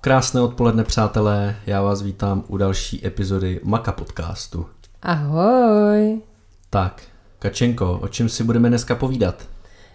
Krásné 0.00 0.40
odpoledne, 0.40 0.84
přátelé. 0.84 1.56
Já 1.66 1.82
vás 1.82 2.02
vítám 2.02 2.44
u 2.48 2.56
další 2.56 3.06
epizody 3.06 3.60
Maka 3.64 3.92
podcastu. 3.92 4.66
Ahoj. 5.02 6.20
Tak, 6.70 7.02
Kačenko, 7.38 7.98
o 7.98 8.08
čem 8.08 8.28
si 8.28 8.44
budeme 8.44 8.68
dneska 8.68 8.94
povídat? 8.94 9.51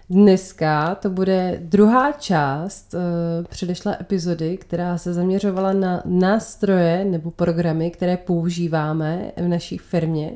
Dneska 0.10 0.96
to 0.96 1.10
bude 1.10 1.60
druhá 1.64 2.12
část 2.12 2.94
uh, 2.94 3.02
předešlé 3.46 3.98
epizody, 4.02 4.58
která 4.58 4.98
se 4.98 5.14
zaměřovala 5.14 5.74
na 5.74 6.02
nástroje 6.06 7.06
nebo 7.06 7.32
programy, 7.32 7.92
které 7.92 8.18
používáme 8.18 9.32
v 9.38 9.48
naší 9.48 9.78
firmě, 9.78 10.32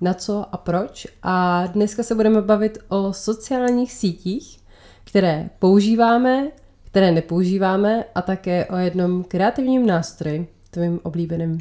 na 0.00 0.14
co 0.14 0.46
a 0.52 0.56
proč. 0.56 1.06
A 1.22 1.66
dneska 1.66 2.02
se 2.02 2.14
budeme 2.14 2.42
bavit 2.42 2.78
o 2.88 3.12
sociálních 3.12 3.92
sítích, 3.92 4.60
které 5.04 5.50
používáme, 5.58 6.48
které 6.84 7.12
nepoužíváme 7.12 8.04
a 8.14 8.22
také 8.22 8.66
o 8.66 8.76
jednom 8.76 9.24
kreativním 9.24 9.86
nástroji, 9.86 10.48
tvým 10.70 11.00
oblíbeným. 11.02 11.58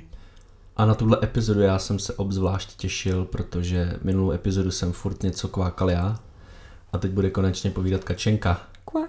A 0.76 0.86
na 0.86 0.96
tuhle 0.96 1.18
epizodu 1.24 1.62
já 1.62 1.80
jsem 1.80 2.00
se 2.00 2.14
obzvlášť 2.14 2.78
těšil, 2.78 3.26
protože 3.26 3.94
minulou 4.04 4.32
epizodu 4.32 4.72
jsem 4.72 4.92
furt 4.92 5.24
něco 5.24 5.48
kvákal 5.48 5.90
já 5.90 6.20
a 6.98 7.00
teď 7.00 7.12
bude 7.12 7.30
konečně 7.30 7.72
povídat 7.72 8.04
Kačenka. 8.04 8.62
Kva. 8.86 9.02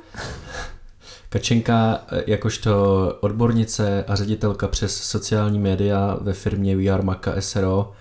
Kačenka 1.28 2.00
jakožto 2.26 2.72
odbornice 3.20 4.04
a 4.08 4.14
ředitelka 4.14 4.68
přes 4.68 4.96
sociální 4.96 5.58
média 5.58 6.18
ve 6.20 6.32
firmě 6.32 6.76
VR 6.76 7.02
Maka 7.02 7.40
SRO 7.40 7.92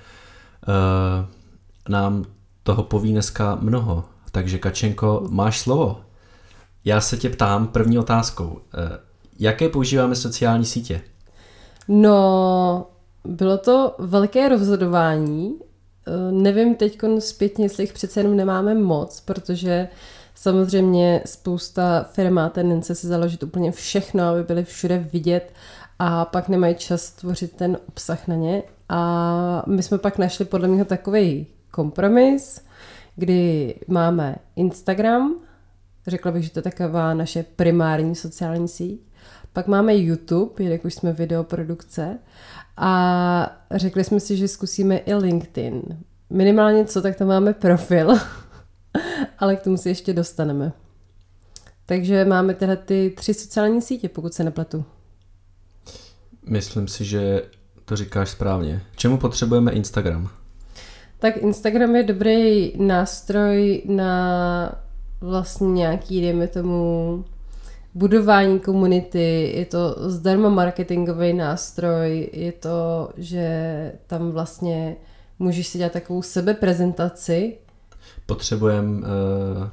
eh, 0.67 1.25
nám 1.89 2.25
toho 2.63 2.83
poví 2.83 3.11
dneska 3.11 3.57
mnoho. 3.61 4.03
Takže 4.31 4.57
Kačenko, 4.57 5.27
máš 5.29 5.59
slovo. 5.59 6.01
Já 6.85 7.01
se 7.01 7.17
tě 7.17 7.29
ptám 7.29 7.67
první 7.67 7.99
otázkou. 7.99 8.61
Eh, 8.73 8.99
jaké 9.39 9.69
používáme 9.69 10.15
sociální 10.15 10.65
sítě? 10.65 11.01
No, 11.87 12.85
bylo 13.25 13.57
to 13.57 13.95
velké 13.99 14.49
rozhodování. 14.49 15.59
Eh, 16.07 16.31
nevím 16.31 16.75
teď 16.75 16.99
zpětně, 17.19 17.65
jestli 17.65 17.83
jich 17.83 17.93
přece 17.93 18.19
jenom 18.19 18.35
nemáme 18.35 18.75
moc, 18.75 19.21
protože 19.21 19.87
samozřejmě 20.35 21.21
spousta 21.25 22.03
firm 22.11 22.33
má 22.33 22.49
tendence 22.49 22.95
si 22.95 23.07
založit 23.07 23.43
úplně 23.43 23.71
všechno, 23.71 24.23
aby 24.23 24.43
byly 24.43 24.63
všude 24.63 24.97
vidět 25.13 25.53
a 25.99 26.25
pak 26.25 26.49
nemají 26.49 26.75
čas 26.75 27.11
tvořit 27.11 27.55
ten 27.55 27.77
obsah 27.89 28.27
na 28.27 28.35
ně. 28.35 28.63
A 28.89 29.63
my 29.67 29.83
jsme 29.83 29.97
pak 29.97 30.17
našli 30.17 30.45
podle 30.45 30.67
mě 30.67 30.85
takový 30.85 31.47
kompromis, 31.71 32.61
kdy 33.15 33.75
máme 33.87 34.35
Instagram, 34.55 35.35
řekla 36.07 36.31
bych, 36.31 36.43
že 36.43 36.49
to 36.49 36.59
je 36.59 36.63
taková 36.63 37.13
naše 37.13 37.43
primární 37.43 38.15
sociální 38.15 38.67
síť, 38.67 39.06
pak 39.57 39.67
máme 39.67 39.95
YouTube, 39.95 40.63
jak 40.63 40.85
už 40.85 40.93
jsme 40.93 41.13
videoprodukce 41.13 42.17
a 42.77 43.61
řekli 43.71 44.03
jsme 44.03 44.19
si, 44.19 44.37
že 44.37 44.47
zkusíme 44.47 44.97
i 44.97 45.13
LinkedIn. 45.13 45.81
Minimálně 46.29 46.85
co, 46.85 47.01
tak 47.01 47.15
tam 47.15 47.27
máme 47.27 47.53
profil, 47.53 48.13
ale 49.39 49.55
k 49.55 49.61
tomu 49.61 49.77
si 49.77 49.89
ještě 49.89 50.13
dostaneme. 50.13 50.71
Takže 51.85 52.25
máme 52.25 52.53
teda 52.53 52.75
ty 52.75 53.13
tři 53.17 53.33
sociální 53.33 53.81
sítě, 53.81 54.09
pokud 54.09 54.33
se 54.33 54.43
nepletu. 54.43 54.85
Myslím 56.49 56.87
si, 56.87 57.05
že 57.05 57.41
to 57.85 57.95
říkáš 57.95 58.29
správně. 58.29 58.81
Čemu 58.95 59.17
potřebujeme 59.17 59.71
Instagram? 59.71 60.29
Tak 61.19 61.37
Instagram 61.37 61.95
je 61.95 62.03
dobrý 62.03 62.73
nástroj 62.77 63.81
na 63.85 64.83
vlastně 65.21 65.67
nějaký, 65.67 66.21
dejme 66.21 66.47
tomu, 66.47 67.25
budování 67.97 68.59
komunity, 68.59 69.51
je 69.55 69.65
to 69.65 69.95
zdarma 70.09 70.49
marketingový 70.49 71.33
nástroj, 71.33 72.29
je 72.33 72.51
to, 72.51 73.09
že 73.17 73.91
tam 74.07 74.31
vlastně 74.31 74.95
můžeš 75.39 75.67
si 75.67 75.77
dělat 75.77 75.91
takovou 75.91 76.21
sebeprezentaci. 76.21 77.57
Potřebujeme 78.25 78.97
uh, 78.97 79.67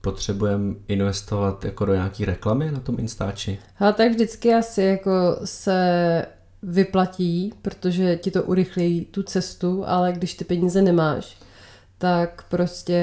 potřebujem 0.00 0.76
investovat 0.88 1.64
jako 1.64 1.84
do 1.84 1.94
nějaký 1.94 2.24
reklamy 2.24 2.70
na 2.70 2.80
tom 2.80 2.96
Instači? 2.98 3.58
Ale 3.78 3.92
tak 3.92 4.10
vždycky 4.10 4.54
asi 4.54 4.82
jako 4.82 5.10
se 5.44 6.26
vyplatí, 6.62 7.52
protože 7.62 8.16
ti 8.16 8.30
to 8.30 8.42
urychlí 8.42 9.04
tu 9.10 9.22
cestu, 9.22 9.84
ale 9.86 10.12
když 10.12 10.34
ty 10.34 10.44
peníze 10.44 10.82
nemáš, 10.82 11.36
tak 12.00 12.44
prostě 12.48 13.00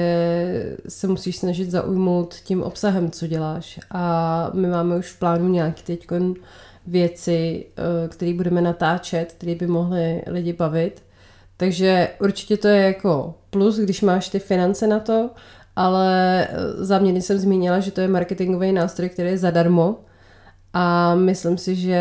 se 0.88 1.06
musíš 1.06 1.36
snažit 1.36 1.70
zaujmout 1.70 2.34
tím 2.34 2.62
obsahem, 2.62 3.10
co 3.10 3.26
děláš. 3.26 3.80
A 3.90 4.50
my 4.54 4.68
máme 4.68 4.96
už 4.96 5.06
v 5.06 5.18
plánu 5.18 5.48
nějaké 5.48 5.82
teď 5.82 6.06
věci, 6.86 7.66
eh, 7.76 8.08
které 8.08 8.34
budeme 8.34 8.60
natáčet, 8.60 9.32
které 9.32 9.54
by 9.54 9.66
mohly 9.66 10.22
lidi 10.26 10.52
bavit. 10.52 11.02
Takže 11.56 12.08
určitě 12.20 12.56
to 12.56 12.68
je 12.68 12.82
jako 12.82 13.34
plus, 13.50 13.76
když 13.76 14.02
máš 14.02 14.28
ty 14.28 14.38
finance 14.38 14.86
na 14.86 15.00
to, 15.00 15.30
ale 15.76 16.44
eh, 16.50 16.84
za 16.84 16.98
mě 16.98 17.22
jsem 17.22 17.38
zmínila, 17.38 17.80
že 17.80 17.90
to 17.90 18.00
je 18.00 18.08
marketingový 18.08 18.72
nástroj, 18.72 19.08
který 19.08 19.28
je 19.28 19.38
zadarmo 19.38 19.96
a 20.72 21.14
myslím 21.14 21.58
si, 21.58 21.76
že 21.76 22.00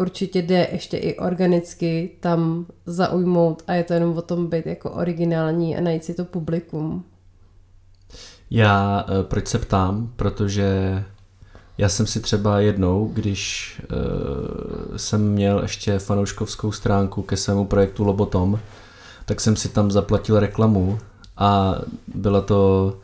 určitě 0.00 0.42
jde 0.42 0.68
ještě 0.72 0.96
i 0.96 1.18
organicky 1.18 2.10
tam 2.20 2.66
zaujmout 2.86 3.62
a 3.66 3.72
je 3.72 3.84
to 3.84 3.94
jenom 3.94 4.16
o 4.16 4.22
tom 4.22 4.46
být 4.46 4.66
jako 4.66 4.90
originální 4.90 5.76
a 5.76 5.80
najít 5.80 6.04
si 6.04 6.14
to 6.14 6.24
publikum. 6.24 7.04
Já 8.50 9.06
eh, 9.08 9.22
proč 9.22 9.46
se 9.46 9.58
ptám, 9.58 10.12
protože 10.16 11.04
já 11.78 11.88
jsem 11.88 12.06
si 12.06 12.20
třeba 12.20 12.60
jednou, 12.60 13.10
když 13.12 13.74
uh, 13.92 14.96
jsem 14.96 15.32
měl 15.32 15.62
ještě 15.62 15.98
fanouškovskou 15.98 16.72
stránku 16.72 17.22
ke 17.22 17.36
svému 17.36 17.64
projektu 17.64 18.04
Lobotom, 18.04 18.60
tak 19.24 19.40
jsem 19.40 19.56
si 19.56 19.68
tam 19.68 19.90
zaplatil 19.90 20.40
reklamu 20.40 20.98
a 21.36 21.74
byla 22.14 22.40
to 22.40 22.94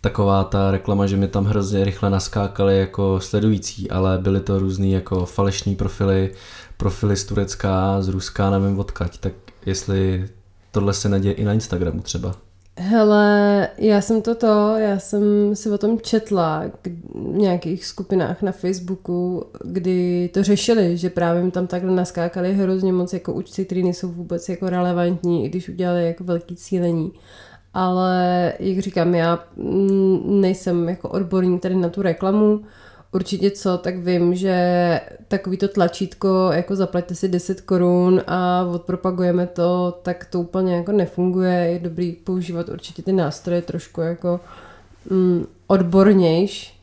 taková 0.00 0.44
ta 0.44 0.70
reklama, 0.70 1.06
že 1.06 1.16
mi 1.16 1.28
tam 1.28 1.44
hrozně 1.44 1.84
rychle 1.84 2.10
naskákaly 2.10 2.78
jako 2.78 3.20
sledující, 3.20 3.90
ale 3.90 4.18
byly 4.18 4.40
to 4.40 4.58
různý 4.58 4.92
jako 4.92 5.26
falešní 5.26 5.76
profily, 5.76 6.32
profily 6.76 7.16
z 7.16 7.24
Turecka, 7.24 8.02
z 8.02 8.08
Ruska, 8.08 8.50
nevím 8.50 8.78
odkaď, 8.78 9.18
tak 9.18 9.32
jestli 9.66 10.28
tohle 10.72 10.94
se 10.94 11.08
neděje 11.08 11.34
i 11.34 11.44
na 11.44 11.52
Instagramu 11.52 12.00
třeba. 12.00 12.34
Hele, 12.82 13.68
já 13.78 14.00
jsem 14.00 14.22
toto, 14.22 14.74
já 14.76 14.98
jsem 14.98 15.56
si 15.56 15.70
o 15.70 15.78
tom 15.78 16.00
četla 16.00 16.64
v 16.84 17.36
nějakých 17.36 17.86
skupinách 17.86 18.42
na 18.42 18.52
Facebooku, 18.52 19.44
kdy 19.64 20.30
to 20.34 20.42
řešili, 20.42 20.96
že 20.96 21.10
právě 21.10 21.42
mi 21.42 21.50
tam 21.50 21.66
takhle 21.66 21.92
naskákali 21.92 22.54
hrozně 22.54 22.92
moc 22.92 23.12
jako 23.12 23.32
účty, 23.32 23.64
které 23.64 23.82
nejsou 23.82 24.08
vůbec 24.08 24.48
jako 24.48 24.70
relevantní, 24.70 25.44
i 25.44 25.48
když 25.48 25.68
udělali 25.68 26.06
jako 26.06 26.24
velký 26.24 26.56
cílení 26.56 27.12
ale 27.74 28.52
jak 28.58 28.78
říkám, 28.78 29.14
já 29.14 29.44
nejsem 30.24 30.88
jako 30.88 31.08
odborník 31.08 31.62
tady 31.62 31.74
na 31.74 31.88
tu 31.88 32.02
reklamu, 32.02 32.64
určitě 33.12 33.50
co, 33.50 33.78
tak 33.78 33.96
vím, 33.96 34.34
že 34.34 35.00
takový 35.28 35.56
to 35.56 35.68
tlačítko, 35.68 36.50
jako 36.52 36.76
zaplaťte 36.76 37.14
si 37.14 37.28
10 37.28 37.60
korun 37.60 38.22
a 38.26 38.64
odpropagujeme 38.74 39.46
to, 39.46 39.98
tak 40.02 40.24
to 40.24 40.40
úplně 40.40 40.76
jako 40.76 40.92
nefunguje, 40.92 41.54
je 41.54 41.78
dobrý 41.78 42.12
používat 42.12 42.68
určitě 42.68 43.02
ty 43.02 43.12
nástroje 43.12 43.62
trošku 43.62 44.00
jako 44.00 44.40
mm, 45.10 45.46
odbornějš, 45.66 46.80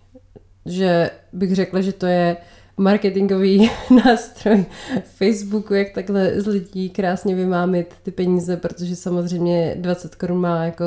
že 0.66 1.12
bych 1.34 1.56
řekla, 1.56 1.82
že 1.82 1.94
to 1.94 2.06
je 2.06 2.38
marketingový 2.78 3.70
nástroj 4.06 4.66
Facebooku, 5.04 5.74
jak 5.74 5.94
takhle 5.94 6.42
z 6.42 6.48
lidí 6.48 6.90
krásně 6.90 7.36
vymámit 7.36 7.94
ty 8.04 8.12
peníze, 8.12 8.58
protože 8.58 8.96
samozřejmě 8.96 9.76
20 9.78 10.16
korun 10.16 10.42
má 10.42 10.66
jako 10.66 10.86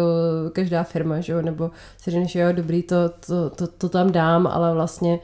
každá 0.53 0.83
firma, 0.83 1.21
že 1.21 1.33
jo, 1.33 1.43
nebo 1.43 1.71
si 2.03 2.11
říkáš, 2.11 2.35
jo, 2.35 2.53
dobrý, 2.53 2.83
to, 2.83 2.97
to, 3.27 3.51
to, 3.51 3.67
to 3.67 3.89
tam 3.89 4.13
dám, 4.13 4.47
ale 4.47 4.75
vlastně 4.75 5.19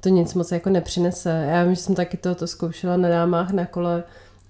to 0.00 0.08
nic 0.08 0.34
moc 0.34 0.52
jako 0.52 0.70
nepřinese. 0.70 1.46
Já 1.50 1.64
vím, 1.64 1.74
že 1.74 1.80
jsem 1.80 1.94
taky 1.94 2.16
to, 2.16 2.34
to 2.34 2.46
zkoušela 2.46 2.96
na 2.96 3.08
dámách 3.08 3.50
na 3.50 3.66
kole, 3.66 4.04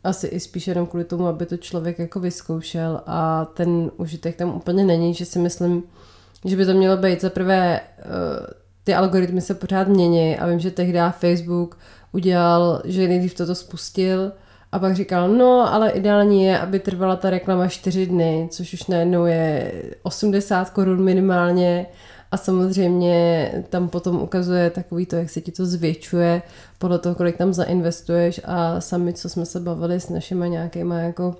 asi 0.04 0.26
i 0.26 0.40
spíš 0.40 0.66
jenom 0.66 0.86
kvůli 0.86 1.04
tomu, 1.04 1.26
aby 1.26 1.46
to 1.46 1.56
člověk 1.56 1.98
jako 1.98 2.20
vyzkoušel 2.20 3.00
a 3.06 3.44
ten 3.44 3.90
užitek 3.96 4.36
tam 4.36 4.54
úplně 4.54 4.84
není, 4.84 5.14
že 5.14 5.24
si 5.24 5.38
myslím, 5.38 5.82
že 6.44 6.56
by 6.56 6.66
to 6.66 6.74
mělo 6.74 6.96
být 6.96 7.20
za 7.20 7.30
prvé 7.30 7.80
eh, 7.80 8.59
ty 8.84 8.94
algoritmy 8.94 9.40
se 9.40 9.54
pořád 9.54 9.88
mění 9.88 10.38
a 10.38 10.46
vím, 10.46 10.60
že 10.60 10.70
tehdy 10.70 10.98
Facebook 11.10 11.78
udělal, 12.12 12.82
že 12.84 13.08
nejdřív 13.08 13.34
toto 13.34 13.54
spustil 13.54 14.32
a 14.72 14.78
pak 14.78 14.94
říkal, 14.94 15.28
no, 15.28 15.74
ale 15.74 15.90
ideální 15.90 16.44
je, 16.44 16.58
aby 16.58 16.78
trvala 16.78 17.16
ta 17.16 17.30
reklama 17.30 17.68
4 17.68 18.06
dny, 18.06 18.48
což 18.50 18.72
už 18.72 18.86
najednou 18.86 19.24
je 19.24 19.72
80 20.02 20.70
korun 20.70 21.04
minimálně 21.04 21.86
a 22.30 22.36
samozřejmě 22.36 23.52
tam 23.68 23.88
potom 23.88 24.22
ukazuje 24.22 24.70
takový 24.70 25.06
to, 25.06 25.16
jak 25.16 25.30
se 25.30 25.40
ti 25.40 25.52
to 25.52 25.66
zvětšuje 25.66 26.42
podle 26.78 26.98
toho, 26.98 27.14
kolik 27.14 27.36
tam 27.36 27.52
zainvestuješ 27.52 28.40
a 28.44 28.80
sami, 28.80 29.12
co 29.12 29.28
jsme 29.28 29.46
se 29.46 29.60
bavili 29.60 30.00
s 30.00 30.08
našimi 30.08 30.50
nějakýma 30.50 30.98
jako 30.98 31.36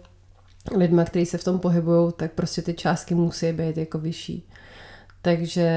lidma, 0.77 1.05
kteří 1.05 1.27
se 1.27 1.39
v 1.39 1.45
tom 1.45 1.59
pohybují, 1.59 2.13
tak 2.17 2.33
prostě 2.33 2.63
ty 2.63 2.75
částky 2.75 3.15
musí 3.15 3.53
být 3.53 3.77
jako 3.77 3.99
vyšší. 3.99 4.49
Takže 5.23 5.71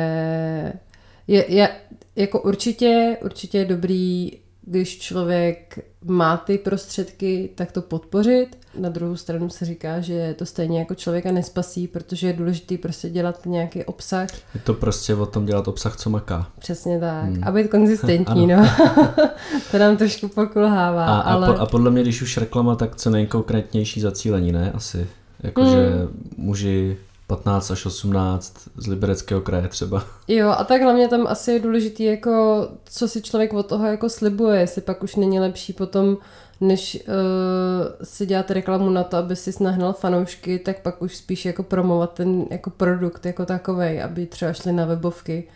je, 1.28 1.54
je 1.54 1.70
jako 2.16 2.42
určitě, 2.42 3.18
určitě 3.22 3.58
je 3.58 3.66
dobrý 3.66 4.32
když 4.66 5.00
člověk 5.00 5.80
má 6.06 6.38
ty 6.38 6.58
prostředky, 6.58 7.50
tak 7.56 7.72
to 7.72 7.82
podpořit. 7.82 8.58
Na 8.80 8.90
druhou 8.90 9.16
stranu 9.16 9.50
se 9.50 9.66
říká, 9.66 10.00
že 10.00 10.36
to 10.38 10.46
stejně 10.46 10.80
jako 10.80 10.96
člověka 10.96 11.32
nespasí, 11.32 11.88
protože 11.88 12.28
je 12.28 12.34
důležité 12.34 12.78
prostě 12.78 13.10
dělat 13.10 13.46
nějaký 13.46 13.84
obsah. 13.84 14.28
Je 14.54 14.60
to 14.64 14.74
prostě 14.74 15.16
o 15.16 15.26
tom 15.26 15.46
dělat 15.46 15.68
obsah, 15.68 15.98
co 15.98 16.10
maká. 16.10 16.48
Přesně 16.60 17.00
tak. 17.00 17.24
Hmm. 17.24 17.44
A 17.44 17.52
být 17.52 17.72
konzistentní, 17.72 18.48
no. 18.48 18.70
to 19.72 19.78
nám 19.78 19.98
trošku 19.98 20.28
pokulhává. 20.28 21.06
A, 21.06 21.20
ale... 21.20 21.48
a, 21.48 21.54
po, 21.54 21.60
a 21.60 21.66
podle 21.66 21.92
mě, 21.92 22.02
když 22.02 22.22
už 22.22 22.38
reklama, 22.38 22.76
tak 22.76 22.96
co 22.96 23.10
nejkonkrétnější 23.10 24.02
zacílení, 24.02 24.52
ne? 24.52 24.72
Asi. 24.72 25.08
Jakože 25.44 25.90
hmm. 25.90 26.30
muži 26.38 26.98
15 27.28 27.72
až 27.72 27.86
18 27.86 28.70
z 28.78 28.88
libereckého 28.88 29.42
kraje 29.42 29.68
třeba. 29.68 30.04
Jo, 30.28 30.50
a 30.50 30.64
tak 30.64 30.82
hlavně 30.82 31.08
tam 31.08 31.28
asi 31.28 31.52
je 31.52 31.60
důležitý, 31.60 32.04
jako, 32.04 32.68
co 32.86 33.08
si 33.08 33.22
člověk 33.22 33.54
od 33.54 33.66
toho 33.66 33.86
jako 33.88 34.10
slibuje, 34.10 34.60
jestli 34.60 34.82
pak 34.82 35.04
už 35.04 35.16
není 35.16 35.40
lepší 35.40 35.74
potom, 35.74 36.18
než 36.62 37.04
uh, 37.08 38.06
si 38.06 38.26
dělat 38.26 38.52
reklamu 38.52 38.90
na 38.90 39.04
to, 39.04 39.18
aby 39.18 39.36
si 39.36 39.64
nahnal 39.64 39.94
fanoušky, 39.94 40.60
tak 40.60 40.82
pak 40.82 41.02
už 41.02 41.16
spíš 41.16 41.46
jako 41.46 41.64
promovat 41.64 42.14
ten 42.14 42.46
jako 42.52 42.70
produkt 42.70 43.26
jako 43.26 43.46
takovej, 43.46 44.04
aby 44.04 44.26
třeba 44.26 44.54
šli 44.54 44.72
na 44.72 44.86
webovky, 44.86 45.48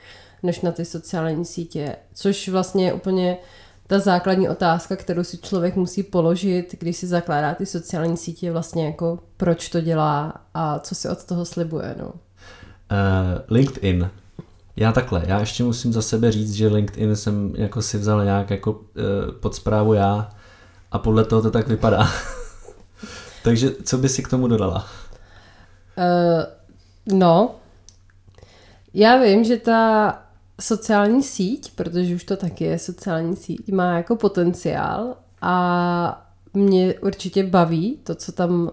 než 0.44 0.62
na 0.62 0.72
ty 0.72 0.86
sociální 0.86 1.46
sítě, 1.46 1.96
což 2.14 2.50
vlastně 2.50 2.86
je 2.86 2.94
úplně 2.94 3.38
ta 3.88 4.00
základní 4.00 4.50
otázka, 4.50 4.96
kterou 4.96 5.24
si 5.24 5.38
člověk 5.38 5.76
musí 5.76 6.04
položit, 6.04 6.76
když 6.80 6.98
si 6.98 7.08
zakládá 7.08 7.54
ty 7.54 7.66
sociální 7.66 8.18
sítě, 8.18 8.52
vlastně 8.52 8.86
jako 8.86 9.20
proč 9.38 9.70
to 9.70 9.82
dělá 9.82 10.34
a 10.54 10.80
co 10.80 10.96
si 10.96 11.10
od 11.10 11.24
toho 11.24 11.46
slibuje. 11.46 11.96
No. 12.00 12.08
Uh, 12.08 12.14
LinkedIn. 13.50 14.10
Já 14.76 14.92
takhle, 14.92 15.24
já 15.28 15.40
ještě 15.40 15.64
musím 15.64 15.94
za 15.94 16.02
sebe 16.02 16.32
říct, 16.32 16.54
že 16.54 16.68
LinkedIn 16.68 17.16
jsem 17.16 17.54
jako 17.56 17.82
si 17.82 17.98
vzal 17.98 18.26
nějak 18.26 18.50
jako 18.50 18.72
uh, 18.72 18.80
pod 19.40 19.56
zprávu 19.56 19.94
já 19.94 20.30
a 20.92 21.00
podle 21.00 21.26
toho 21.26 21.42
to 21.42 21.52
tak 21.52 21.68
vypadá. 21.68 22.08
Takže 23.44 23.72
co 23.84 23.98
by 23.98 24.10
si 24.10 24.24
k 24.24 24.30
tomu 24.30 24.48
dodala? 24.48 24.88
Uh, 25.98 27.18
no, 27.18 27.56
já 28.94 29.18
vím, 29.24 29.44
že 29.44 29.58
ta 29.58 30.20
sociální 30.62 31.24
síť, 31.24 31.72
protože 31.76 32.16
už 32.16 32.24
to 32.24 32.38
taky 32.38 32.64
je 32.64 32.80
sociální 32.80 33.36
síť, 33.36 33.72
má 33.72 33.98
jako 33.98 34.16
potenciál 34.16 35.16
a 35.42 36.32
mě 36.54 37.00
určitě 37.00 37.44
baví 37.44 38.00
to, 38.04 38.16
co 38.16 38.32
tam 38.32 38.72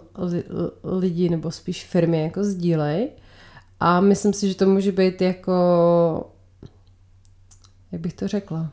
lidi 0.84 1.28
nebo 1.28 1.50
spíš 1.50 1.84
firmy 1.84 2.22
jako 2.22 2.44
sdílejí. 2.44 3.08
A 3.80 4.00
myslím 4.00 4.32
si, 4.32 4.48
že 4.48 4.54
to 4.54 4.66
může 4.66 4.92
být 4.92 5.20
jako, 5.20 5.52
jak 7.92 8.00
bych 8.00 8.14
to 8.14 8.28
řekla, 8.28 8.70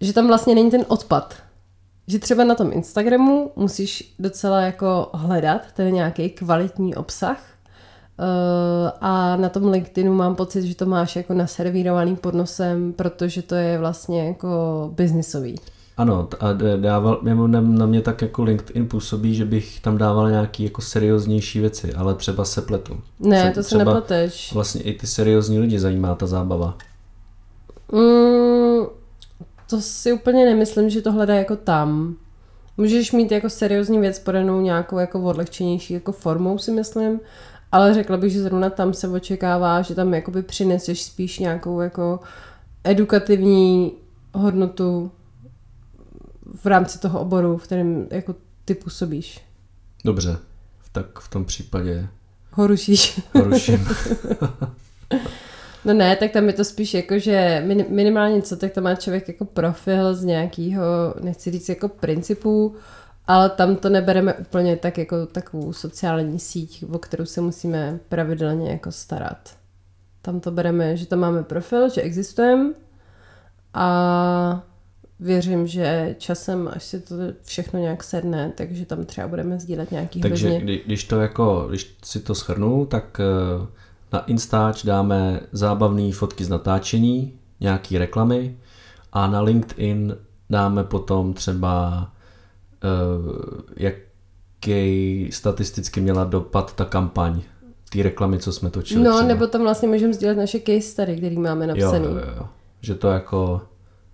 že 0.00 0.12
tam 0.12 0.26
vlastně 0.26 0.54
není 0.54 0.70
ten 0.70 0.84
odpad. 0.88 1.34
Že 2.06 2.18
třeba 2.18 2.44
na 2.44 2.54
tom 2.54 2.72
Instagramu 2.72 3.52
musíš 3.56 4.14
docela 4.18 4.60
jako 4.60 5.10
hledat 5.14 5.72
ten 5.72 5.94
nějaký 5.94 6.30
kvalitní 6.30 6.94
obsah, 6.94 7.42
a 9.00 9.36
na 9.36 9.48
tom 9.48 9.70
LinkedInu 9.70 10.14
mám 10.14 10.34
pocit, 10.34 10.62
že 10.62 10.74
to 10.74 10.86
máš 10.86 11.16
jako 11.16 11.34
naservírovaný 11.34 12.16
pod 12.16 12.34
nosem, 12.34 12.92
protože 12.92 13.42
to 13.42 13.54
je 13.54 13.78
vlastně 13.78 14.26
jako 14.26 14.48
biznisový. 14.94 15.56
Ano, 15.96 16.28
a 16.40 16.52
dával, 16.76 17.20
na 17.46 17.86
mě 17.86 18.00
tak 18.00 18.22
jako 18.22 18.42
LinkedIn 18.42 18.88
působí, 18.88 19.34
že 19.34 19.44
bych 19.44 19.80
tam 19.80 19.98
dával 19.98 20.30
nějaký 20.30 20.64
jako 20.64 20.82
serióznější 20.82 21.60
věci, 21.60 21.94
ale 21.94 22.14
třeba 22.14 22.44
se 22.44 22.62
pletu. 22.62 23.00
Ne, 23.20 23.52
to 23.52 23.62
se 23.62 23.78
nepleteš. 23.78 24.52
Vlastně 24.52 24.82
i 24.82 24.92
ty 24.92 25.06
seriózní 25.06 25.58
lidi 25.58 25.78
zajímá 25.78 26.14
ta 26.14 26.26
zábava. 26.26 26.76
Mm, 27.92 28.86
to 29.70 29.80
si 29.80 30.12
úplně 30.12 30.44
nemyslím, 30.44 30.90
že 30.90 31.02
to 31.02 31.12
hledá 31.12 31.34
jako 31.34 31.56
tam. 31.56 32.16
Můžeš 32.76 33.12
mít 33.12 33.32
jako 33.32 33.50
seriózní 33.50 33.98
věc 33.98 34.18
podanou 34.18 34.60
nějakou 34.60 34.98
jako 34.98 35.22
odlehčenější 35.22 35.94
jako 35.94 36.12
formou, 36.12 36.58
si 36.58 36.70
myslím, 36.70 37.20
ale 37.72 37.94
řekla 37.94 38.16
bych, 38.16 38.32
že 38.32 38.42
zrovna 38.42 38.70
tam 38.70 38.94
se 38.94 39.08
očekává, 39.08 39.82
že 39.82 39.94
tam 39.94 40.14
jakoby 40.14 40.42
přineseš 40.42 41.02
spíš 41.02 41.38
nějakou 41.38 41.80
jako 41.80 42.20
edukativní 42.84 43.92
hodnotu 44.34 45.10
v 46.54 46.66
rámci 46.66 46.98
toho 46.98 47.20
oboru, 47.20 47.58
v 47.58 47.62
kterém 47.62 48.06
jako 48.10 48.34
ty 48.64 48.74
působíš. 48.74 49.40
Dobře, 50.04 50.36
tak 50.92 51.18
v 51.18 51.28
tom 51.28 51.44
případě... 51.44 52.08
Horušíš. 52.52 53.20
Horuším. 53.34 53.88
no 55.84 55.94
ne, 55.94 56.16
tak 56.16 56.30
tam 56.30 56.46
je 56.46 56.52
to 56.52 56.64
spíš 56.64 56.94
jako, 56.94 57.18
že 57.18 57.64
minimálně 57.88 58.42
co, 58.42 58.56
tak 58.56 58.72
tam 58.72 58.84
má 58.84 58.94
člověk 58.94 59.28
jako 59.28 59.44
profil 59.44 60.14
z 60.14 60.24
nějakého, 60.24 61.14
nechci 61.20 61.50
říct 61.50 61.68
jako 61.68 61.88
principů, 61.88 62.76
ale 63.28 63.50
tam 63.50 63.76
to 63.76 63.88
nebereme 63.88 64.34
úplně 64.34 64.76
tak 64.76 64.98
jako 64.98 65.26
takovou 65.26 65.72
sociální 65.72 66.38
síť, 66.38 66.84
o 66.92 66.98
kterou 66.98 67.24
se 67.24 67.40
musíme 67.40 68.00
pravidelně 68.08 68.70
jako 68.70 68.92
starat. 68.92 69.56
Tam 70.22 70.40
to 70.40 70.50
bereme, 70.50 70.96
že 70.96 71.06
tam 71.06 71.18
máme 71.18 71.42
profil, 71.42 71.88
že 71.88 72.02
existujeme 72.02 72.72
a 73.74 74.62
věřím, 75.20 75.66
že 75.66 76.14
časem, 76.18 76.70
až 76.72 76.84
se 76.84 77.00
to 77.00 77.14
všechno 77.42 77.80
nějak 77.80 78.04
sedne, 78.04 78.52
takže 78.54 78.86
tam 78.86 79.04
třeba 79.04 79.28
budeme 79.28 79.58
sdílet 79.58 79.90
nějaký 79.90 80.20
Takže 80.20 80.48
hrozně... 80.48 80.78
když 80.86 81.04
to 81.04 81.20
jako, 81.20 81.66
když 81.68 81.96
si 82.04 82.20
to 82.20 82.34
schrnu, 82.34 82.86
tak 82.86 83.20
eh, 83.20 83.66
na 84.12 84.24
Instač 84.24 84.84
dáme 84.84 85.40
zábavné 85.52 86.12
fotky 86.12 86.44
z 86.44 86.48
natáčení, 86.48 87.38
nějaký 87.60 87.98
reklamy 87.98 88.56
a 89.12 89.26
na 89.26 89.40
LinkedIn 89.40 90.16
dáme 90.50 90.84
potom 90.84 91.34
třeba 91.34 92.08
jaký 93.76 95.28
statisticky 95.32 96.00
měla 96.00 96.24
dopad 96.24 96.76
ta 96.76 96.84
kampaň, 96.84 97.40
ty 97.90 98.02
reklamy, 98.02 98.38
co 98.38 98.52
jsme 98.52 98.70
točili. 98.70 99.04
No, 99.04 99.14
třeba. 99.14 99.28
nebo 99.28 99.46
tam 99.46 99.62
vlastně 99.62 99.88
můžeme 99.88 100.12
sdílet 100.12 100.36
naše 100.36 100.60
case 100.60 100.80
study, 100.80 101.16
který 101.16 101.38
máme 101.38 101.66
napsaný. 101.66 102.04
Jo, 102.04 102.10
jo, 102.10 102.22
jo. 102.36 102.48
Že 102.80 102.94
to 102.94 103.08
jako 103.08 103.60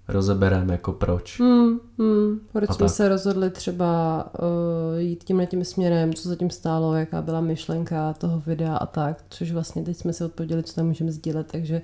rozebereme 0.09 0.73
jako 0.75 0.93
proč. 0.93 1.41
Hmm, 1.41 1.81
hmm. 1.99 2.41
Proč 2.53 2.71
jsme 2.71 2.87
tak. 2.87 2.97
se 2.97 3.09
rozhodli 3.09 3.51
třeba 3.51 4.25
uh, 4.39 5.01
jít 5.01 5.25
tímhle 5.25 5.47
tím 5.47 5.65
směrem, 5.65 6.15
co 6.15 6.29
zatím 6.29 6.51
stálo, 6.51 6.95
jaká 6.95 7.23
byla 7.23 7.41
myšlenka 7.41 8.13
toho 8.13 8.43
videa 8.47 8.77
a 8.77 8.87
tak, 8.87 9.25
což 9.31 9.53
vlastně 9.53 9.83
teď 9.83 9.97
jsme 9.97 10.13
si 10.13 10.25
odpověděli, 10.25 10.63
co 10.63 10.75
tam 10.75 10.87
můžeme 10.87 11.13
sdílet, 11.13 11.47
takže 11.53 11.83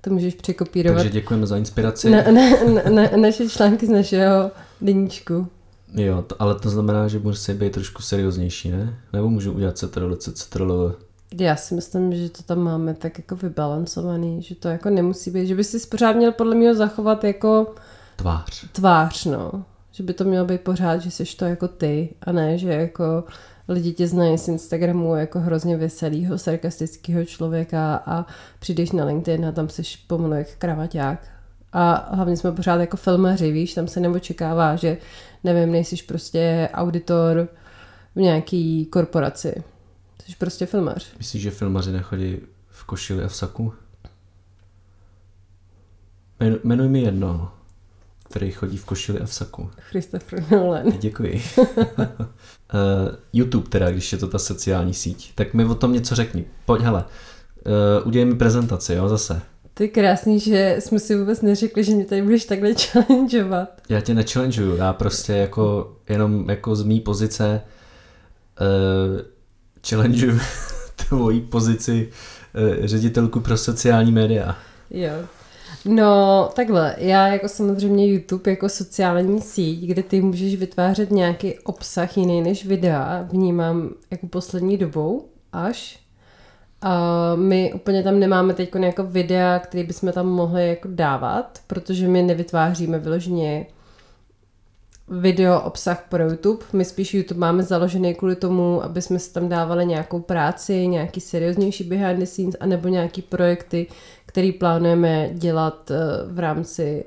to 0.00 0.10
můžeš 0.10 0.34
překopírovat. 0.34 0.96
Takže 0.96 1.12
děkujeme 1.12 1.46
za 1.46 1.56
inspiraci. 1.56 2.10
Na, 2.10 2.22
na, 2.22 2.50
na, 2.74 2.90
na, 2.90 3.16
naše 3.16 3.48
články 3.48 3.86
z 3.86 3.90
našeho 3.90 4.50
deníčku. 4.80 5.46
Jo, 5.94 6.22
to, 6.22 6.42
ale 6.42 6.54
to 6.54 6.70
znamená, 6.70 7.08
že 7.08 7.18
musí 7.18 7.52
být 7.52 7.72
trošku 7.72 8.02
serióznější, 8.02 8.70
ne? 8.70 8.98
Nebo 9.12 9.30
můžu 9.30 9.52
udělat 9.52 9.78
CTRL, 9.78 10.16
CTRL? 10.16 10.96
Já 11.40 11.56
si 11.56 11.74
myslím, 11.74 12.14
že 12.14 12.28
to 12.28 12.42
tam 12.42 12.58
máme 12.58 12.94
tak 12.94 13.18
jako 13.18 13.36
vybalancovaný, 13.36 14.42
že 14.42 14.54
to 14.54 14.68
jako 14.68 14.90
nemusí 14.90 15.30
být, 15.30 15.46
že 15.46 15.54
by 15.54 15.64
si 15.64 15.86
pořád 15.86 16.16
měl 16.16 16.32
podle 16.32 16.54
mě 16.54 16.74
zachovat 16.74 17.24
jako 17.24 17.74
tvář. 18.16 18.64
Tvář, 18.72 19.24
no. 19.24 19.64
Že 19.92 20.02
by 20.02 20.14
to 20.14 20.24
mělo 20.24 20.46
být 20.46 20.60
pořád, 20.60 20.98
že 20.98 21.10
jsi 21.10 21.24
to 21.36 21.44
jako 21.44 21.68
ty 21.68 22.08
a 22.22 22.32
ne, 22.32 22.58
že 22.58 22.68
jako 22.68 23.24
lidi 23.68 23.92
tě 23.92 24.06
znají 24.06 24.38
z 24.38 24.48
Instagramu 24.48 25.16
jako 25.16 25.40
hrozně 25.40 25.76
veselýho, 25.76 26.38
sarkastického 26.38 27.24
člověka 27.24 28.02
a 28.06 28.26
přijdeš 28.58 28.92
na 28.92 29.04
LinkedIn 29.04 29.46
a 29.46 29.52
tam 29.52 29.68
jsi 29.68 29.82
pomalu 30.06 30.34
jak 30.34 30.56
kravaťák. 30.58 31.37
A 31.72 32.14
hlavně 32.14 32.36
jsme 32.36 32.52
pořád 32.52 32.80
jako 32.80 32.96
filmaři, 32.96 33.52
víš, 33.52 33.74
tam 33.74 33.88
se 33.88 34.00
neočekává, 34.00 34.76
že 34.76 34.98
nevím, 35.44 35.72
nejsi 35.72 35.96
prostě 35.96 36.68
auditor 36.72 37.48
v 38.14 38.20
nějaký 38.20 38.86
korporaci. 38.86 39.62
Jsi 40.26 40.36
prostě 40.38 40.66
filmař. 40.66 41.12
Myslíš, 41.18 41.42
že 41.42 41.50
filmaři 41.50 41.92
nechodí 41.92 42.38
v 42.68 42.84
košili 42.84 43.24
a 43.24 43.28
v 43.28 43.34
saku? 43.34 43.72
Jmenuj 46.64 46.88
mi 46.88 47.02
jedno, 47.02 47.52
který 48.24 48.52
chodí 48.52 48.76
v 48.76 48.84
košili 48.84 49.20
a 49.20 49.26
v 49.26 49.34
saku. 49.34 49.70
Christopher 49.78 50.52
Nolan. 50.52 50.92
Děkuji. 50.98 51.42
uh, 51.98 52.04
YouTube 53.32 53.68
teda, 53.68 53.90
když 53.90 54.12
je 54.12 54.18
to 54.18 54.28
ta 54.28 54.38
sociální 54.38 54.94
síť. 54.94 55.34
Tak 55.34 55.54
mi 55.54 55.64
o 55.64 55.74
tom 55.74 55.92
něco 55.92 56.14
řekni. 56.14 56.44
Pojď, 56.64 56.82
hele, 56.82 57.04
uh, 58.00 58.06
udělej 58.06 58.24
mi 58.24 58.34
prezentaci, 58.34 58.94
jo, 58.94 59.08
zase. 59.08 59.42
To 59.78 59.84
je 59.84 59.88
krásný, 59.88 60.40
že 60.40 60.76
jsme 60.78 60.98
si 60.98 61.16
vůbec 61.16 61.42
neřekli, 61.42 61.84
že 61.84 61.94
mě 61.94 62.04
tady 62.04 62.22
budeš 62.22 62.44
takhle 62.44 62.74
challengeovat. 62.92 63.82
Já 63.88 64.00
tě 64.00 64.14
nechallengeuju, 64.14 64.76
já 64.76 64.92
prostě 64.92 65.32
jako 65.32 65.96
jenom 66.08 66.50
jako 66.50 66.76
z 66.76 66.82
mý 66.82 67.00
pozice 67.00 67.60
uh, 68.60 69.20
challengeuju 69.88 70.38
tvoji 71.08 71.40
pozici 71.40 72.08
uh, 72.78 72.86
ředitelku 72.86 73.40
pro 73.40 73.56
sociální 73.56 74.12
média. 74.12 74.56
Jo. 74.90 75.12
No, 75.84 76.50
takhle. 76.56 76.94
Já 76.98 77.26
jako 77.26 77.48
samozřejmě 77.48 78.06
YouTube 78.06 78.50
jako 78.50 78.68
sociální 78.68 79.40
síť, 79.40 79.80
kde 79.86 80.02
ty 80.02 80.20
můžeš 80.20 80.56
vytvářet 80.56 81.10
nějaký 81.10 81.58
obsah 81.58 82.16
jiný 82.16 82.42
než 82.42 82.66
videa, 82.66 83.28
vnímám 83.32 83.90
jako 84.10 84.26
poslední 84.26 84.76
dobou 84.76 85.28
až. 85.52 86.07
A 86.82 87.34
my 87.34 87.72
úplně 87.72 88.02
tam 88.02 88.18
nemáme 88.18 88.54
teď 88.54 88.74
jako 88.74 89.04
videa, 89.04 89.58
které 89.58 89.84
bychom 89.84 90.12
tam 90.12 90.26
mohli 90.26 90.68
jako 90.68 90.88
dávat, 90.90 91.58
protože 91.66 92.08
my 92.08 92.22
nevytváříme 92.22 92.98
vyloženě 92.98 93.66
video 95.08 95.60
obsah 95.60 96.04
pro 96.08 96.24
YouTube. 96.30 96.64
My 96.72 96.84
spíš 96.84 97.14
YouTube 97.14 97.40
máme 97.40 97.62
založený 97.62 98.14
kvůli 98.14 98.36
tomu, 98.36 98.82
aby 98.82 99.02
jsme 99.02 99.18
si 99.18 99.32
tam 99.32 99.48
dávali 99.48 99.86
nějakou 99.86 100.20
práci, 100.20 100.86
nějaký 100.86 101.20
serióznější 101.20 101.84
behind 101.84 102.18
the 102.18 102.26
scenes, 102.26 102.54
anebo 102.60 102.88
nějaký 102.88 103.22
projekty, 103.22 103.86
který 104.26 104.52
plánujeme 104.52 105.30
dělat 105.32 105.90
eh, 105.90 105.96
v 106.26 106.38
rámci 106.38 107.04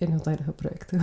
jednoho 0.00 0.20
tajného 0.20 0.52
projektu. 0.52 0.96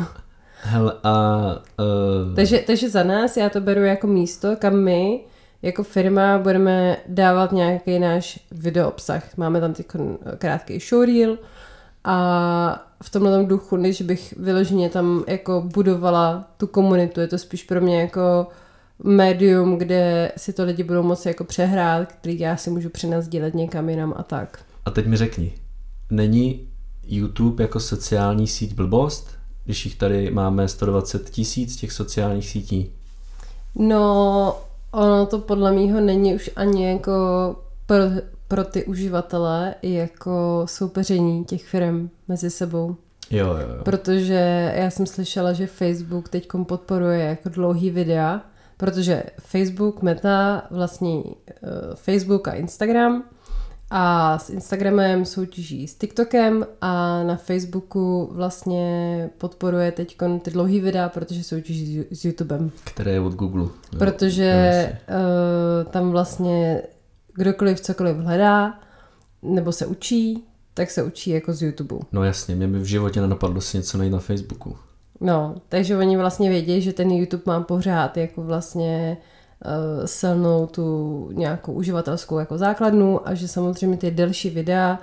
Hele, 0.61 0.93
a... 1.03 1.37
Uh... 1.79 2.35
Takže, 2.35 2.63
takže 2.67 2.89
za 2.89 3.03
nás 3.03 3.37
já 3.37 3.49
to 3.49 3.61
beru 3.61 3.83
jako 3.83 4.07
místo, 4.07 4.55
kam 4.55 4.75
my 4.75 5.19
jako 5.65 5.83
firma 5.83 6.37
budeme 6.37 6.97
dávat 7.07 7.51
nějaký 7.51 7.99
náš 7.99 8.39
video 8.51 8.89
obsah. 8.89 9.37
Máme 9.37 9.61
tam 9.61 9.73
teď 9.73 9.87
krátký 10.37 10.79
showreel 10.79 11.37
a 12.03 12.87
v 13.03 13.09
tomhle 13.09 13.43
duchu, 13.43 13.75
než 13.75 14.01
bych 14.01 14.33
vyloženě 14.37 14.89
tam 14.89 15.23
jako 15.27 15.63
budovala 15.65 16.51
tu 16.57 16.67
komunitu, 16.67 17.19
je 17.19 17.27
to 17.27 17.37
spíš 17.37 17.63
pro 17.63 17.81
mě 17.81 18.01
jako 18.01 18.47
médium, 19.03 19.77
kde 19.77 20.31
si 20.37 20.53
to 20.53 20.63
lidi 20.63 20.83
budou 20.83 21.03
moci 21.03 21.27
jako 21.27 21.43
přehrát, 21.43 22.11
který 22.11 22.39
já 22.39 22.57
si 22.57 22.69
můžu 22.69 22.89
přinést 22.89 23.27
dělat 23.27 23.53
někam 23.53 23.89
jinam 23.89 24.13
a 24.17 24.23
tak. 24.23 24.59
A 24.85 24.91
teď 24.91 25.05
mi 25.07 25.17
řekni, 25.17 25.53
není 26.09 26.67
YouTube 27.03 27.63
jako 27.63 27.79
sociální 27.79 28.47
síť 28.47 28.73
blbost, 28.73 29.29
když 29.65 29.85
jich 29.85 29.95
tady 29.95 30.31
máme 30.31 30.67
120 30.67 31.29
tisíc 31.29 31.75
těch 31.75 31.91
sociálních 31.91 32.49
sítí? 32.49 32.91
No, 33.75 34.57
ono 34.95 35.25
to 35.25 35.39
podle 35.39 35.71
mýho 35.71 36.01
není 36.01 36.35
už 36.35 36.49
ani 36.55 36.91
jako 36.91 37.11
pro, 37.85 37.97
pro 38.47 38.63
ty 38.63 38.85
uživatele 38.85 39.75
jako 39.83 40.63
soupeření 40.65 41.45
těch 41.45 41.65
firm 41.65 42.09
mezi 42.27 42.49
sebou. 42.49 42.95
Jo, 43.31 43.47
jo, 43.47 43.69
jo. 43.75 43.83
Protože 43.83 44.73
já 44.75 44.89
jsem 44.89 45.05
slyšela, 45.05 45.53
že 45.53 45.67
Facebook 45.67 46.29
teď 46.29 46.47
podporuje 46.67 47.19
jako 47.19 47.49
dlouhý 47.49 47.89
videa, 47.89 48.41
protože 48.77 49.23
Facebook, 49.39 50.01
Meta, 50.01 50.67
vlastní 50.71 51.23
uh, 51.23 51.31
Facebook 51.95 52.47
a 52.47 52.53
Instagram 52.53 53.23
a 53.89 54.37
s 54.39 54.49
Instagramem 54.49 55.25
soutěží 55.25 55.87
s 55.87 55.95
TikTokem 55.95 56.65
a 56.81 57.23
na 57.23 57.35
Facebooku 57.35 58.29
vlastně 58.31 59.29
podporuje 59.37 59.91
teď 59.91 60.17
ty 60.41 60.51
dlouhý 60.51 60.79
videa, 60.79 61.09
protože 61.09 61.43
soutěží 61.43 62.05
s 62.11 62.25
YouTubem. 62.25 62.71
Které 62.83 63.11
je 63.11 63.19
od 63.19 63.33
Google. 63.33 63.67
Protože 63.99 64.91
uh, 65.09 65.91
tam 65.91 66.11
vlastně 66.11 66.81
kdokoliv 67.33 67.81
cokoliv 67.81 68.17
hledá 68.17 68.79
nebo 69.41 69.71
se 69.71 69.85
učí, 69.85 70.43
tak 70.73 70.91
se 70.91 71.03
učí 71.03 71.29
jako 71.29 71.53
z 71.53 71.61
YouTube. 71.61 71.95
No 72.11 72.23
jasně, 72.23 72.55
mě 72.55 72.67
by 72.67 72.79
v 72.79 72.85
životě 72.85 73.21
nenapadlo 73.21 73.61
si 73.61 73.77
něco 73.77 73.97
najít 73.97 74.11
na 74.11 74.19
Facebooku. 74.19 74.77
No, 75.21 75.55
takže 75.69 75.97
oni 75.97 76.17
vlastně 76.17 76.49
vědí, 76.49 76.81
že 76.81 76.93
ten 76.93 77.11
YouTube 77.11 77.43
má 77.45 77.61
pořád 77.61 78.17
jako 78.17 78.41
vlastně 78.41 79.17
silnou 80.05 80.67
tu 80.67 81.29
nějakou 81.33 81.73
uživatelskou 81.73 82.39
jako 82.39 82.57
základnu 82.57 83.27
a 83.27 83.33
že 83.33 83.47
samozřejmě 83.47 83.97
ty 83.97 84.11
delší 84.11 84.49
videa 84.49 84.99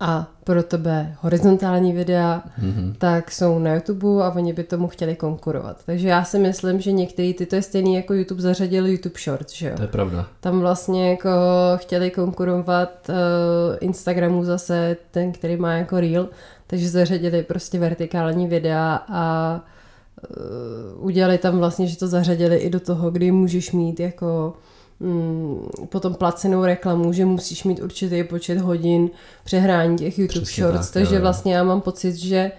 a 0.00 0.26
pro 0.44 0.62
tebe 0.62 1.16
horizontální 1.20 1.92
videa, 1.92 2.42
mm-hmm. 2.62 2.94
tak 2.98 3.30
jsou 3.30 3.58
na 3.58 3.74
YouTube 3.74 4.24
a 4.24 4.30
oni 4.30 4.52
by 4.52 4.64
tomu 4.64 4.88
chtěli 4.88 5.16
konkurovat. 5.16 5.76
Takže 5.86 6.08
já 6.08 6.24
si 6.24 6.38
myslím, 6.38 6.80
že 6.80 6.92
některý 6.92 7.34
ty 7.34 7.46
to 7.46 7.54
je 7.54 7.62
stejný 7.62 7.94
jako 7.94 8.14
YouTube 8.14 8.42
zařadil 8.42 8.86
YouTube 8.86 9.20
Shorts, 9.20 9.54
že 9.54 9.68
jo? 9.68 9.76
To 9.76 9.82
je 9.82 9.88
pravda. 9.88 10.26
Tam 10.40 10.60
vlastně 10.60 11.10
jako 11.10 11.30
chtěli 11.76 12.10
konkurovat 12.10 13.08
uh, 13.08 13.14
Instagramu 13.80 14.44
zase 14.44 14.96
ten, 15.10 15.32
který 15.32 15.56
má 15.56 15.72
jako 15.72 16.00
Reel, 16.00 16.28
takže 16.66 16.88
zařadili 16.88 17.42
prostě 17.42 17.78
vertikální 17.78 18.46
videa 18.46 19.00
a 19.08 19.60
udělali 20.96 21.38
tam 21.38 21.58
vlastně, 21.58 21.86
že 21.86 21.96
to 21.96 22.08
zařadili 22.08 22.56
i 22.56 22.70
do 22.70 22.80
toho, 22.80 23.10
kdy 23.10 23.30
můžeš 23.30 23.72
mít 23.72 24.00
jako 24.00 24.52
mm, 25.00 25.68
potom 25.88 26.14
placenou 26.14 26.64
reklamu, 26.64 27.12
že 27.12 27.24
musíš 27.24 27.64
mít 27.64 27.82
určitý 27.82 28.24
počet 28.24 28.58
hodin 28.58 29.10
přehrání 29.44 29.98
těch 29.98 30.18
YouTube 30.18 30.44
Přesně 30.44 30.64
Shorts, 30.64 30.86
tak, 30.86 30.92
takže 30.92 31.14
jo, 31.14 31.20
vlastně 31.20 31.54
já 31.54 31.64
mám 31.64 31.80
pocit, 31.80 32.16
že 32.16 32.52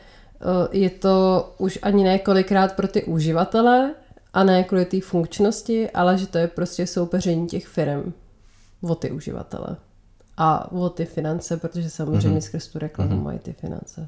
uh, 0.46 0.68
je 0.72 0.89
to 0.89 1.50
už 1.58 1.80
ani 1.82 2.04
ne 2.04 2.20
kolikrát 2.20 2.75
pro 2.75 2.88
ty 2.88 3.04
uživatele 3.04 3.94
a 4.34 4.44
ne 4.44 4.63
kvůli 4.63 4.86
té 4.86 5.01
funkčnosti, 5.01 5.89
ale 5.89 6.18
že 6.18 6.28
to 6.28 6.38
je 6.38 6.48
prostě 6.48 6.88
soupeření 6.88 7.48
těch 7.48 7.68
firm 7.68 8.13
o 8.82 8.96
ty 8.96 9.12
uživatele 9.12 9.78
a 10.38 10.72
o 10.72 10.89
ty 10.89 11.06
finance, 11.06 11.58
protože 11.58 11.89
samozřejmě 11.89 12.39
mm-hmm. 12.39 12.42
skrz 12.42 12.68
tu 12.68 12.80
reklamu 12.80 13.12
mm-hmm. 13.12 13.24
mají 13.24 13.39
ty 13.39 13.54
finance. 13.54 14.08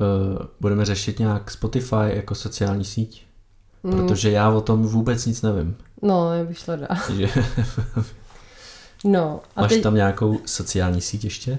Uh, 0.00 0.46
budeme 0.60 0.84
řešit 0.84 1.18
nějak 1.18 1.50
Spotify 1.50 1.96
jako 2.06 2.34
sociální 2.34 2.84
síť? 2.84 3.26
Mm. 3.82 3.92
Protože 3.92 4.30
já 4.30 4.50
o 4.50 4.60
tom 4.60 4.82
vůbec 4.82 5.26
nic 5.26 5.42
nevím. 5.42 5.76
No, 6.02 6.34
já 6.34 6.44
bych 6.44 6.58
šla 6.58 6.76
dál. 6.76 6.96
Že... 7.16 7.28
no, 9.04 9.40
a 9.56 9.60
Máš 9.60 9.70
teď... 9.70 9.82
tam 9.82 9.94
nějakou 9.94 10.38
sociální 10.46 11.00
síť 11.00 11.24
ještě? 11.24 11.58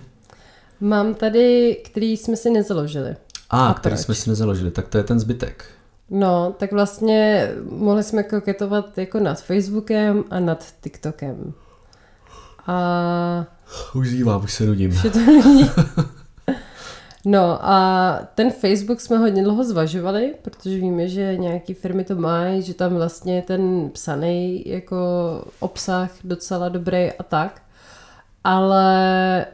Mám 0.80 1.14
tady, 1.14 1.78
který 1.86 2.18
jsme 2.18 2.38
si 2.38 2.50
nezaložili. 2.50 3.16
A, 3.50 3.68
a 3.68 3.74
který 3.74 3.96
proč? 3.96 4.06
jsme 4.06 4.16
si 4.16 4.30
nezaložili, 4.30 4.72
tak 4.72 4.88
to 4.88 4.98
je 4.98 5.04
ten 5.04 5.20
zbytek. 5.20 5.66
No, 6.10 6.56
tak 6.60 6.72
vlastně 6.72 7.52
mohli 7.70 8.04
jsme 8.04 8.24
koketovat 8.24 8.98
jako 8.98 9.20
nad 9.20 9.42
Facebookem 9.42 10.24
a 10.30 10.40
nad 10.40 10.66
TikTokem. 10.82 11.54
A... 12.68 13.46
Už 13.96 14.10
zívám, 14.10 14.44
už 14.44 14.54
se 14.54 14.66
nudím. 14.66 15.02
to 15.02 15.20
No 17.26 17.66
a 17.66 18.20
ten 18.36 18.52
Facebook 18.52 19.02
jsme 19.02 19.18
hodně 19.18 19.44
dlouho 19.44 19.64
zvažovali, 19.64 20.36
protože 20.42 20.78
víme, 20.78 21.08
že 21.08 21.38
nějaké 21.38 21.74
firmy 21.74 22.04
to 22.04 22.16
mají, 22.16 22.62
že 22.62 22.74
tam 22.74 22.96
vlastně 22.96 23.42
ten 23.48 23.90
psaný 23.90 24.64
jako 24.70 24.98
obsah 25.60 26.12
docela 26.24 26.70
dobrý 26.70 27.12
a 27.12 27.24
tak. 27.24 27.62
Ale 28.44 29.46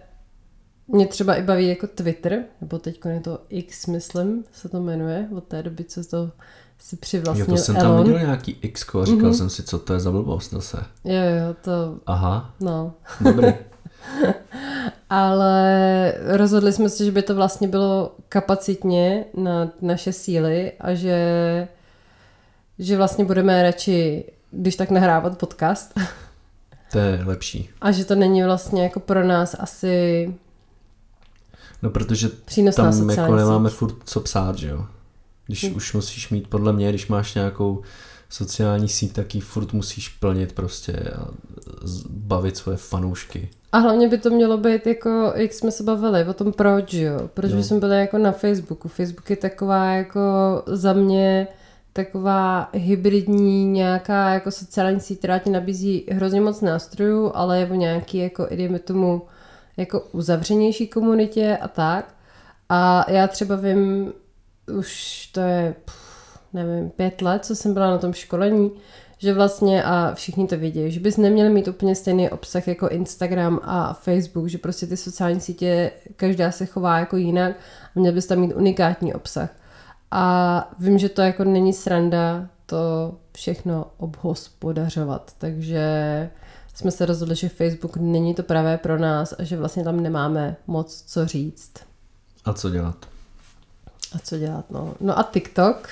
mě 0.87 1.07
třeba 1.07 1.35
i 1.35 1.43
baví 1.43 1.67
jako 1.67 1.87
Twitter, 1.87 2.43
nebo 2.61 2.79
teď 2.79 2.99
je 3.09 3.19
to 3.19 3.39
X, 3.49 3.87
myslím, 3.87 4.43
se 4.51 4.69
to 4.69 4.81
jmenuje, 4.81 5.27
od 5.35 5.43
té 5.43 5.63
doby, 5.63 5.83
co 5.83 6.03
to 6.03 6.31
si 6.79 6.95
přivlastnil 6.95 7.45
Jo, 7.45 7.51
to 7.51 7.57
jsem 7.57 7.75
Elon. 7.75 7.97
tam 7.97 8.03
viděl 8.03 8.19
nějaký 8.19 8.57
X 8.61 8.95
a 8.95 9.05
říkal 9.05 9.29
mm-hmm. 9.29 9.33
jsem 9.33 9.49
si, 9.49 9.63
co 9.63 9.79
to 9.79 9.93
je 9.93 9.99
za 9.99 10.11
blbost 10.11 10.51
zase. 10.51 10.77
Jo, 11.03 11.13
jo, 11.13 11.55
to... 11.61 11.99
Aha. 12.05 12.53
No. 12.59 12.93
Dobrý. 13.21 13.47
ale 15.09 16.13
rozhodli 16.25 16.73
jsme 16.73 16.89
se, 16.89 17.05
že 17.05 17.11
by 17.11 17.21
to 17.21 17.35
vlastně 17.35 17.67
bylo 17.67 18.15
kapacitně 18.29 19.25
na 19.37 19.71
naše 19.81 20.13
síly 20.13 20.71
a 20.79 20.93
že, 20.93 21.17
že 22.79 22.97
vlastně 22.97 23.25
budeme 23.25 23.63
radši, 23.63 24.25
když 24.51 24.75
tak 24.75 24.89
nahrávat 24.89 25.37
podcast. 25.37 25.93
To 26.91 26.99
je 26.99 27.21
lepší. 27.25 27.69
A 27.81 27.91
že 27.91 28.05
to 28.05 28.15
není 28.15 28.43
vlastně 28.43 28.83
jako 28.83 28.99
pro 28.99 29.23
nás 29.23 29.55
asi 29.59 30.33
No 31.81 31.89
protože 31.89 32.29
tam 32.75 33.09
jako 33.09 33.35
nemáme 33.35 33.69
furt 33.69 33.95
co 34.05 34.19
psát, 34.19 34.57
že 34.57 34.67
jo? 34.67 34.85
Když 35.47 35.63
hmm. 35.63 35.75
už 35.75 35.93
musíš 35.93 36.29
mít, 36.29 36.47
podle 36.47 36.73
mě, 36.73 36.89
když 36.89 37.07
máš 37.07 37.33
nějakou 37.33 37.81
sociální 38.29 38.89
síť, 38.89 39.13
tak 39.13 39.35
ji 39.35 39.41
furt 39.41 39.73
musíš 39.73 40.09
plnit 40.09 40.53
prostě 40.53 40.93
a 40.93 41.27
bavit 42.09 42.57
svoje 42.57 42.77
fanoušky. 42.77 43.49
A 43.71 43.77
hlavně 43.77 44.07
by 44.07 44.17
to 44.17 44.29
mělo 44.29 44.57
být 44.57 44.87
jako, 44.87 45.31
jak 45.35 45.53
jsme 45.53 45.71
se 45.71 45.83
bavili, 45.83 46.25
o 46.25 46.33
tom 46.33 46.53
proč, 46.53 46.93
jo. 46.93 47.29
Proč 47.33 47.51
no. 47.51 47.63
jsme 47.63 47.79
byli 47.79 47.99
jako 47.99 48.17
na 48.17 48.31
Facebooku. 48.31 48.87
Facebook 48.87 49.29
je 49.29 49.35
taková 49.35 49.85
jako 49.85 50.21
za 50.65 50.93
mě 50.93 51.47
taková 51.93 52.69
hybridní 52.73 53.65
nějaká 53.65 54.33
jako 54.33 54.51
sociální 54.51 54.99
síť, 54.99 55.17
která 55.17 55.39
ti 55.39 55.49
nabízí 55.49 56.05
hrozně 56.11 56.41
moc 56.41 56.61
nástrojů, 56.61 57.31
ale 57.35 57.59
je 57.59 57.65
o 57.65 57.75
nějaký 57.75 58.17
jako, 58.17 58.47
jdeme 58.51 58.79
tomu, 58.79 59.21
jako 59.77 59.99
uzavřenější 60.11 60.87
komunitě 60.87 61.57
a 61.61 61.67
tak. 61.67 62.13
A 62.69 63.11
já 63.11 63.27
třeba 63.27 63.55
vím, 63.55 64.13
už 64.77 65.25
to 65.33 65.39
je, 65.39 65.75
nevím, 66.63 66.89
pět 66.89 67.21
let, 67.21 67.45
co 67.45 67.55
jsem 67.55 67.73
byla 67.73 67.89
na 67.89 67.97
tom 67.97 68.13
školení, 68.13 68.71
že 69.17 69.33
vlastně, 69.33 69.83
a 69.83 70.13
všichni 70.13 70.47
to 70.47 70.57
vědí, 70.57 70.91
že 70.91 70.99
bys 70.99 71.17
neměl 71.17 71.49
mít 71.49 71.67
úplně 71.67 71.95
stejný 71.95 72.29
obsah 72.29 72.67
jako 72.67 72.87
Instagram 72.87 73.59
a 73.63 73.93
Facebook, 73.93 74.47
že 74.47 74.57
prostě 74.57 74.87
ty 74.87 74.97
sociální 74.97 75.39
sítě, 75.39 75.91
každá 76.15 76.51
se 76.51 76.65
chová 76.65 76.99
jako 76.99 77.17
jinak 77.17 77.55
a 77.95 77.99
měl 77.99 78.13
bys 78.13 78.25
tam 78.25 78.39
mít 78.39 78.53
unikátní 78.53 79.13
obsah. 79.13 79.49
A 80.11 80.71
vím, 80.79 80.97
že 80.97 81.09
to 81.09 81.21
jako 81.21 81.43
není 81.43 81.73
sranda 81.73 82.47
to 82.65 83.15
všechno 83.33 83.85
obhospodařovat, 83.97 85.31
takže 85.37 86.29
jsme 86.73 86.91
se 86.91 87.05
rozhodli, 87.05 87.35
že 87.35 87.49
Facebook 87.49 87.97
není 87.97 88.33
to 88.35 88.43
pravé 88.43 88.77
pro 88.77 88.99
nás 88.99 89.33
a 89.39 89.43
že 89.43 89.57
vlastně 89.57 89.83
tam 89.83 89.99
nemáme 89.99 90.55
moc 90.67 91.03
co 91.07 91.25
říct. 91.25 91.73
A 92.45 92.53
co 92.53 92.69
dělat? 92.69 93.05
A 94.15 94.19
co 94.19 94.37
dělat, 94.37 94.71
no. 94.71 94.93
No 94.99 95.19
a 95.19 95.23
TikTok, 95.23 95.89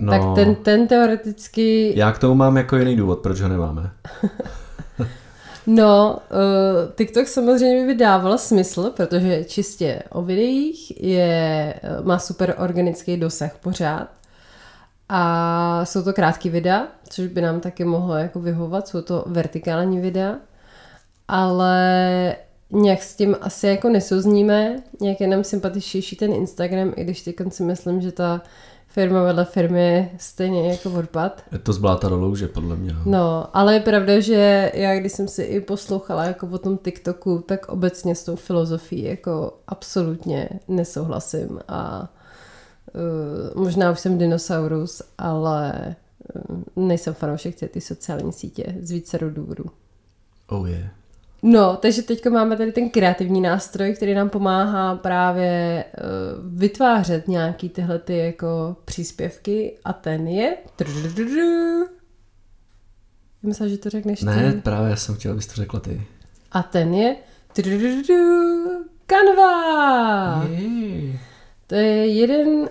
No, 0.00 0.12
tak 0.12 0.22
ten, 0.34 0.54
ten 0.54 0.86
teoreticky... 0.86 1.92
Já 1.96 2.12
k 2.12 2.18
tomu 2.18 2.34
mám 2.34 2.56
jako 2.56 2.76
jiný 2.76 2.96
důvod, 2.96 3.18
proč 3.18 3.40
ho 3.40 3.48
nemáme. 3.48 3.90
No, 5.66 6.18
uh, 6.30 6.92
TikTok 6.94 7.28
samozřejmě 7.28 7.86
by 7.86 7.94
dával 7.94 8.38
smysl, 8.38 8.90
protože 8.96 9.44
čistě 9.44 10.02
o 10.10 10.22
videích, 10.22 11.02
je, 11.02 11.74
eh, 11.82 12.02
má 12.02 12.18
super 12.18 12.54
organický 12.58 13.16
dosah 13.16 13.58
pořád. 13.58 14.08
A 15.08 15.84
jsou 15.84 16.02
to 16.02 16.12
krátké 16.12 16.50
videa, 16.50 16.86
což 17.08 17.26
by 17.26 17.40
nám 17.40 17.60
taky 17.60 17.84
mohlo 17.84 18.16
jako 18.16 18.40
vyhovat, 18.40 18.88
jsou 18.88 19.02
to 19.02 19.24
vertikální 19.26 20.00
videa. 20.00 20.36
Ale 21.28 22.36
nějak 22.70 23.02
s 23.02 23.16
tím 23.16 23.36
asi 23.40 23.66
jako 23.66 23.88
nesouzníme, 23.88 24.76
nějak 25.00 25.20
je 25.20 25.26
nám 25.26 25.44
sympatičnější 25.44 26.16
ten 26.16 26.32
Instagram, 26.32 26.92
i 26.96 27.04
když 27.04 27.22
teď 27.22 27.34
si 27.48 27.62
myslím, 27.62 28.00
že 28.00 28.12
ta 28.12 28.42
firma 28.90 29.22
vedle 29.22 29.44
firmy 29.44 30.10
stejně 30.18 30.72
jako 30.72 30.90
odpad. 30.90 31.42
Je 31.52 31.58
to 31.58 31.72
zbláta 31.72 32.08
do 32.08 32.16
louže, 32.16 32.48
podle 32.48 32.76
mě. 32.76 32.92
No. 32.92 33.02
No, 33.04 33.56
ale 33.56 33.74
je 33.74 33.80
pravda, 33.80 34.20
že 34.20 34.72
já 34.74 35.00
když 35.00 35.12
jsem 35.12 35.28
si 35.28 35.42
i 35.42 35.60
poslouchala 35.60 36.24
jako 36.24 36.46
o 36.46 36.58
tom 36.58 36.78
TikToku, 36.78 37.44
tak 37.48 37.68
obecně 37.68 38.14
s 38.14 38.24
tou 38.24 38.36
filozofií 38.36 39.04
jako 39.04 39.58
absolutně 39.66 40.48
nesouhlasím 40.68 41.60
a 41.68 42.08
uh, 43.54 43.62
možná 43.62 43.90
už 43.90 44.00
jsem 44.00 44.18
dinosaurus, 44.18 45.02
ale 45.18 45.96
uh, 46.76 46.86
nejsem 46.86 47.14
fanoušek 47.14 47.70
ty 47.70 47.80
sociální 47.80 48.32
sítě 48.32 48.74
z 48.80 48.90
více 48.90 49.18
důvodů. 49.18 49.64
Oh 50.48 50.70
yeah. 50.70 50.99
No, 51.42 51.76
takže 51.76 52.02
teď 52.02 52.26
máme 52.28 52.56
tady 52.56 52.72
ten 52.72 52.90
kreativní 52.90 53.40
nástroj, 53.40 53.94
který 53.94 54.14
nám 54.14 54.28
pomáhá 54.30 54.96
právě 54.96 55.84
uh, 55.84 56.58
vytvářet 56.58 57.28
nějaký 57.28 57.68
tyhle 57.68 57.98
ty 57.98 58.18
jako 58.18 58.76
příspěvky 58.84 59.76
a 59.84 59.92
ten 59.92 60.28
je... 60.28 60.56
Myslím, 63.42 63.68
že 63.68 63.78
to 63.78 63.90
řekneš 63.90 64.20
Ne, 64.22 64.52
ty. 64.52 64.60
právě 64.60 64.90
já 64.90 64.96
jsem 64.96 65.14
chtěl, 65.14 65.32
abys 65.32 65.46
to 65.46 65.54
řekla 65.54 65.80
ty. 65.80 66.02
A 66.52 66.62
ten 66.62 66.94
je... 66.94 67.16
Canva! 69.06 70.44
Jej. 70.48 71.20
To 71.66 71.74
je 71.74 72.06
jeden, 72.06 72.48
uh, 72.48 72.68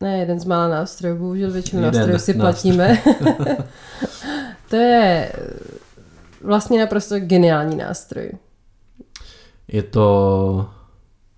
ne 0.00 0.18
jeden 0.18 0.40
z 0.40 0.44
mála 0.44 0.68
nástrojů, 0.68 1.16
bohužel 1.18 1.50
většinu 1.50 1.82
nástrojů 1.82 2.18
si 2.18 2.34
nástroj. 2.34 2.34
platíme. 2.34 3.02
to 4.70 4.76
je 4.76 5.32
eh, 5.34 5.81
vlastně 6.44 6.80
naprosto 6.80 7.20
geniální 7.20 7.76
nástroj. 7.76 8.32
Je 9.68 9.82
to, 9.82 10.68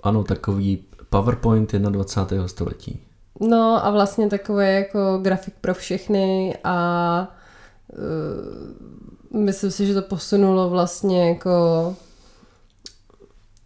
ano, 0.03 0.25
takový 0.25 0.85
PowerPoint 1.11 1.73
21. 1.73 2.49
století. 2.49 3.01
No 3.41 3.87
a 3.87 3.91
vlastně 3.91 4.29
takové 4.29 4.73
jako 4.73 5.19
grafik 5.23 5.55
pro 5.61 5.75
všechny 5.75 6.57
a 6.65 7.37
uh, 9.33 9.41
myslím 9.41 9.71
si, 9.71 9.87
že 9.87 9.95
to 9.95 10.03
posunulo 10.03 10.71
vlastně 10.71 11.29
jako, 11.29 11.97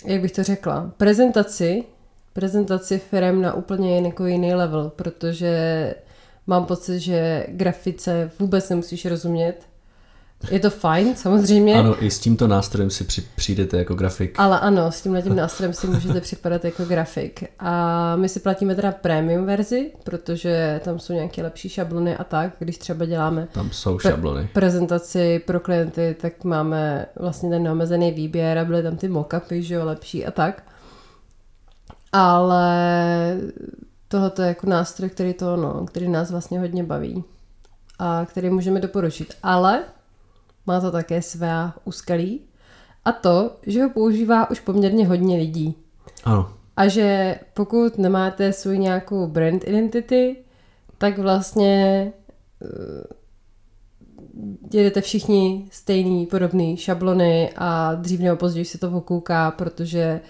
jak 0.05 0.21
bych 0.21 0.33
to 0.33 0.43
řekla, 0.43 0.91
prezentaci, 0.97 1.85
prezentaci 2.33 2.99
firm 2.99 3.43
na 3.43 3.55
úplně 3.55 3.95
jiný, 3.95 4.09
jako 4.09 4.27
jiný 4.27 4.55
level, 4.55 4.93
protože 4.97 5.95
mám 6.47 6.67
pocit, 6.67 7.01
že 7.01 7.47
grafice 7.49 8.31
vůbec 8.39 8.69
nemusíš 8.69 9.07
rozumět. 9.07 9.68
Je 10.51 10.61
to 10.61 10.71
fajn, 10.71 11.17
samozřejmě. 11.17 11.75
Ano, 11.79 12.05
i 12.05 12.11
s 12.11 12.19
tímto 12.19 12.47
nástrojem 12.47 12.91
si 12.91 13.05
při, 13.05 13.23
přijdete 13.37 13.79
jako 13.79 13.95
grafik. 13.95 14.41
Ale 14.41 14.61
ano, 14.61 14.93
s 14.93 15.03
tímhle 15.03 15.23
tím 15.23 15.37
nástrojem 15.37 15.73
si 15.73 15.87
můžete 15.87 16.21
připadat 16.21 16.65
jako 16.65 16.85
grafik. 16.85 17.45
A 17.59 18.17
my 18.17 18.29
si 18.29 18.41
platíme 18.41 18.75
teda 18.75 18.93
premium 18.93 19.47
verzi, 19.47 19.91
protože 20.05 20.81
tam 20.85 20.99
jsou 20.99 21.13
nějaké 21.13 21.43
lepší 21.43 21.69
šablony 21.69 22.17
a 22.17 22.25
tak, 22.25 22.53
když 22.59 22.79
třeba 22.79 23.05
děláme 23.05 23.49
Tam 23.53 23.71
jsou 23.71 23.97
pre- 23.97 24.11
šablony. 24.11 24.49
prezentaci 24.53 25.39
pro 25.47 25.61
klienty, 25.61 26.17
tak 26.21 26.45
máme 26.45 27.07
vlastně 27.17 27.51
ten 27.51 27.63
neomezený 27.63 28.13
výběr 28.13 28.59
a 28.59 28.65
byly 28.65 28.83
tam 28.83 28.97
ty 28.97 29.09
mockupy, 29.09 29.63
že 29.63 29.75
jo, 29.75 29.85
lepší 29.85 30.27
a 30.27 30.31
tak. 30.31 30.63
Ale 32.13 33.37
tohle 34.09 34.33
je 34.39 34.47
jako 34.47 34.67
nástroj, 34.67 35.11
který 35.11 35.35
to, 35.35 35.57
no, 35.57 35.87
který 35.87 36.09
nás 36.09 36.31
vlastně 36.31 36.59
hodně 36.61 36.85
baví 36.85 37.25
a 37.99 38.27
který 38.31 38.51
můžeme 38.51 38.81
doporučit. 38.81 39.35
Ale 39.43 39.83
má 40.69 40.81
to 40.81 40.91
také 40.91 41.23
své 41.23 41.73
úskalí 41.85 42.41
a 43.05 43.13
to, 43.13 43.57
že 43.67 43.83
ho 43.83 43.91
používá 43.91 44.51
už 44.51 44.61
poměrně 44.61 45.07
hodně 45.07 45.37
lidí. 45.37 45.75
Ano, 46.25 46.53
A 46.77 46.89
že 46.89 47.39
pokud 47.55 47.99
nemáte 47.99 48.53
svůj 48.53 48.79
nějakou 48.79 49.27
brand 49.27 49.69
identity, 49.69 50.37
tak 50.99 51.19
vlastně 51.19 52.13
eh, 52.63 53.19
jedete 54.73 55.01
všichni 55.01 55.69
stejný, 55.73 56.27
podobný 56.27 56.77
šablony 56.77 57.53
a 57.57 57.95
dřív 57.95 58.21
nebo 58.21 58.37
později 58.37 58.65
se 58.65 58.79
to 58.79 58.91
okouká, 58.91 59.51
protože 59.51 60.21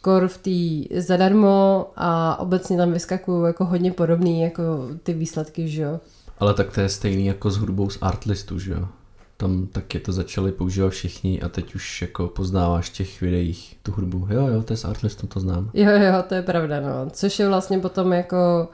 kor 0.00 0.28
v 0.28 0.38
té 0.38 1.00
zadarmo 1.00 1.86
a 1.96 2.38
obecně 2.40 2.76
tam 2.76 2.92
vyskakují 2.92 3.46
jako 3.46 3.64
hodně 3.64 3.92
podobný 3.92 4.40
jako 4.40 4.62
ty 5.02 5.12
výsledky, 5.14 5.68
že 5.68 5.82
jo. 5.82 6.00
ale 6.38 6.54
tak 6.54 6.74
to 6.74 6.80
je 6.80 6.88
stejný 6.88 7.26
jako 7.26 7.50
s 7.50 7.56
hudbou 7.56 7.90
z 7.90 7.98
Artlistu, 8.00 8.58
že 8.58 8.72
jo? 8.72 8.88
Tam 9.36 9.66
taky 9.66 10.00
to 10.00 10.12
začali 10.12 10.52
používat 10.52 10.90
všichni 10.90 11.42
a 11.42 11.48
teď 11.48 11.74
už 11.74 12.02
jako 12.02 12.28
poznáváš 12.28 12.90
v 12.90 12.92
těch 12.92 13.20
videích 13.20 13.76
tu 13.82 13.92
hudbu. 13.92 14.26
Jo, 14.30 14.46
jo, 14.46 14.62
to 14.62 14.72
je 14.72 14.76
z 14.76 14.84
Artlistu, 14.84 15.26
to 15.26 15.40
znám. 15.40 15.70
Jo, 15.74 15.90
jo, 15.90 16.24
to 16.28 16.34
je 16.34 16.42
pravda, 16.42 16.80
no. 16.80 17.10
Což 17.10 17.38
je 17.38 17.48
vlastně 17.48 17.78
potom 17.78 18.12
jako 18.12 18.68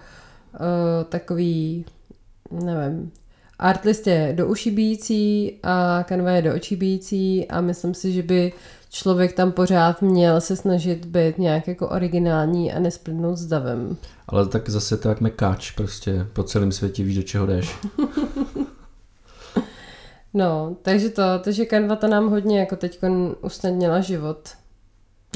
uh, 0.55 1.05
takový, 1.09 1.85
nevím, 2.51 3.13
Artlist 3.63 4.07
je 4.07 4.33
do 4.37 4.47
uší 4.47 4.71
bíjící 4.71 5.59
a 5.63 6.05
Canva 6.09 6.31
je 6.31 6.43
do 6.43 6.55
očí 6.55 6.77
bíjící 6.77 7.49
a 7.49 7.61
myslím 7.61 7.95
si, 7.95 8.13
že 8.13 8.23
by 8.23 8.53
člověk 8.91 9.33
tam 9.33 9.53
pořád 9.53 10.03
měl 10.03 10.41
se 10.41 10.57
snažit 10.57 11.05
být 11.05 11.39
nějak 11.39 11.69
jako 11.69 11.89
originální 11.89 12.73
a 12.73 12.79
nesplnout 12.79 13.39
s 13.39 13.47
davem. 13.47 13.97
Ale 14.29 14.49
tak 14.49 14.69
zase 14.69 14.97
to 14.97 15.09
jak 15.09 15.21
mekáč, 15.21 15.71
prostě 15.71 16.27
po 16.33 16.43
celém 16.43 16.73
světě 16.73 17.05
víš, 17.05 17.17
do 17.17 17.23
čeho 17.23 17.47
jdeš. 17.47 17.77
No, 20.35 20.77
takže 20.83 21.09
to, 21.09 21.23
takže 21.45 21.67
Canva 21.67 21.97
to 21.97 22.09
nám 22.09 22.31
hodně 22.31 22.61
jako 22.61 22.77
teď 22.77 23.01
usnadnila 23.41 24.01
život. 24.01 24.49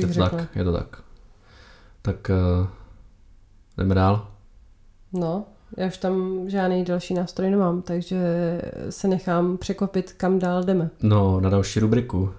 Je 0.00 0.06
to 0.06 0.12
řekla. 0.12 0.28
tak, 0.28 0.56
je 0.56 0.64
to 0.64 0.72
tak. 0.72 1.02
Tak 2.02 2.30
uh, 2.60 2.66
jdeme 3.76 3.94
dál. 3.94 4.28
No, 5.12 5.44
já 5.76 5.86
už 5.86 5.96
tam 5.96 6.44
žádný 6.50 6.84
další 6.84 7.14
nástroj 7.14 7.50
nemám, 7.50 7.82
takže 7.82 8.18
se 8.90 9.08
nechám 9.08 9.58
překvapit, 9.58 10.12
kam 10.12 10.38
dál 10.38 10.64
jdeme. 10.64 10.90
No, 11.02 11.40
na 11.40 11.50
další 11.50 11.80
rubriku. 11.80 12.32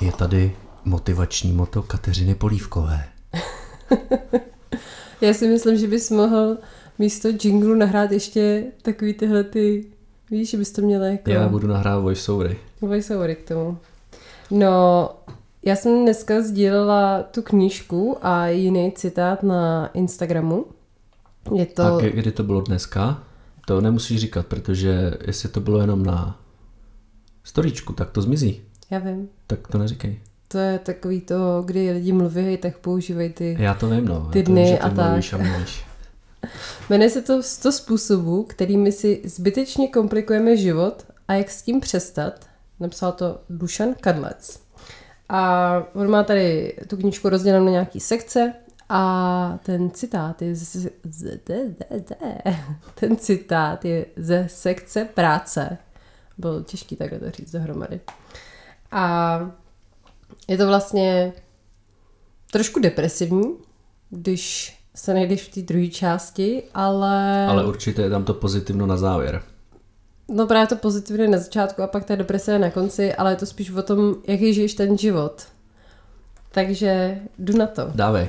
Je 0.00 0.12
tady 0.12 0.56
motivační 0.84 1.52
moto 1.52 1.82
Kateřiny 1.82 2.34
Polívkové. 2.34 3.04
Já 5.20 5.34
si 5.34 5.48
myslím, 5.48 5.76
že 5.76 5.86
bys 5.86 6.10
mohl 6.10 6.56
místo 6.98 7.28
jinglu 7.44 7.74
nahrát 7.74 8.12
ještě 8.12 8.64
takový 8.82 9.14
tyhle 9.14 9.44
ty, 9.44 9.84
víš, 10.30 10.50
že 10.50 10.56
bys 10.56 10.72
to 10.72 10.82
měl 10.82 11.04
jako 11.04 11.30
Já 11.30 11.48
budu 11.48 11.66
nahrávat 11.66 12.02
voiceovery. 12.02 12.56
voiceovery 12.80 13.36
k 13.36 13.48
tomu. 13.48 13.78
No, 14.50 15.08
já 15.62 15.76
jsem 15.76 16.02
dneska 16.02 16.42
sdílela 16.42 17.22
tu 17.22 17.42
knížku 17.42 18.16
a 18.22 18.46
jiný 18.48 18.92
citát 18.92 19.42
na 19.42 19.86
Instagramu. 19.86 20.64
Je 21.54 21.66
to... 21.66 21.82
A 21.82 22.00
kdy 22.00 22.32
to 22.32 22.42
bylo 22.42 22.60
dneska? 22.60 23.22
To 23.66 23.80
nemusíš 23.80 24.20
říkat, 24.20 24.46
protože 24.46 25.12
jestli 25.26 25.48
to 25.48 25.60
bylo 25.60 25.80
jenom 25.80 26.06
na 26.06 26.40
storíčku, 27.44 27.92
tak 27.92 28.10
to 28.10 28.22
zmizí. 28.22 28.60
Já 28.90 28.98
vím. 28.98 29.28
Tak 29.46 29.68
to 29.68 29.78
neříkej. 29.78 30.20
To 30.48 30.58
je 30.58 30.78
takový 30.78 31.20
to, 31.20 31.62
kdy 31.64 31.90
lidi 31.90 32.12
mluví, 32.12 32.56
tak 32.56 32.78
používají 32.78 33.30
ty... 33.30 33.56
Já 33.58 33.74
to 33.74 33.88
vím, 33.90 34.04
no. 34.04 34.28
Ty 34.32 34.38
Já 34.38 34.44
to 34.44 34.50
dny 34.50 34.66
že 34.66 34.78
a 34.78 34.88
ty 34.90 34.96
tak. 34.96 35.06
mluvíš 35.08 35.32
a 35.32 35.36
mluvíš. 35.36 35.84
Jmenuje 36.90 37.10
se 37.10 37.22
to 37.22 37.42
100 37.42 37.72
způsobů, 37.72 38.42
kterými 38.42 38.92
si 38.92 39.22
zbytečně 39.24 39.88
komplikujeme 39.88 40.56
život 40.56 41.06
a 41.28 41.34
jak 41.34 41.50
s 41.50 41.62
tím 41.62 41.80
přestat. 41.80 42.46
Napsal 42.80 43.12
to 43.12 43.40
Dušan 43.50 43.94
Kadlec. 44.00 44.60
A 45.28 45.72
on 45.94 46.10
má 46.10 46.22
tady 46.22 46.76
tu 46.88 46.96
knížku 46.96 47.28
rozdělenou 47.28 47.64
na 47.64 47.70
nějaký 47.70 48.00
sekce 48.00 48.52
a 48.88 49.58
ten 49.62 49.90
citát 49.90 50.42
je 50.42 50.54
z, 50.54 50.88
ten 52.94 53.16
citát 53.16 53.84
je 53.84 54.06
ze 54.16 54.46
sekce 54.50 55.04
práce. 55.04 55.78
Bylo 56.38 56.62
těžký 56.62 56.96
takhle 56.96 57.18
to 57.18 57.30
říct 57.30 57.52
dohromady. 57.52 58.00
A 58.90 59.38
je 60.48 60.56
to 60.56 60.66
vlastně 60.66 61.32
trošku 62.52 62.80
depresivní, 62.80 63.56
když 64.10 64.76
se 64.96 65.14
najdeš 65.14 65.42
v 65.42 65.54
té 65.54 65.62
druhé 65.62 65.88
části, 65.88 66.62
ale... 66.74 67.46
Ale 67.46 67.66
určitě 67.66 68.02
je 68.02 68.10
tam 68.10 68.24
to 68.24 68.34
pozitivno 68.34 68.86
na 68.86 68.96
závěr. 68.96 69.42
No 70.28 70.46
právě 70.46 70.66
to 70.66 70.76
pozitivně 70.76 71.28
na 71.28 71.38
začátku 71.38 71.82
a 71.82 71.86
pak 71.86 72.04
ta 72.04 72.16
deprese 72.16 72.52
je 72.52 72.58
na 72.58 72.70
konci, 72.70 73.14
ale 73.14 73.32
je 73.32 73.36
to 73.36 73.46
spíš 73.46 73.70
o 73.70 73.82
tom, 73.82 74.14
jaký 74.26 74.54
žiješ 74.54 74.74
ten 74.74 74.98
život. 74.98 75.46
Takže 76.52 77.20
jdu 77.38 77.58
na 77.58 77.66
to. 77.66 77.90
Dávej. 77.94 78.28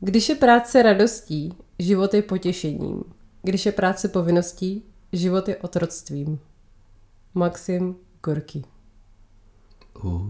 Když 0.00 0.28
je 0.28 0.34
práce 0.34 0.82
radostí, 0.82 1.54
život 1.78 2.14
je 2.14 2.22
potěšením. 2.22 3.04
Když 3.42 3.66
je 3.66 3.72
práce 3.72 4.08
povinností, 4.08 4.82
život 5.12 5.48
je 5.48 5.56
otroctvím. 5.56 6.38
Maxim 7.34 7.96
Gorky. 8.24 8.62
Uh. 10.02 10.22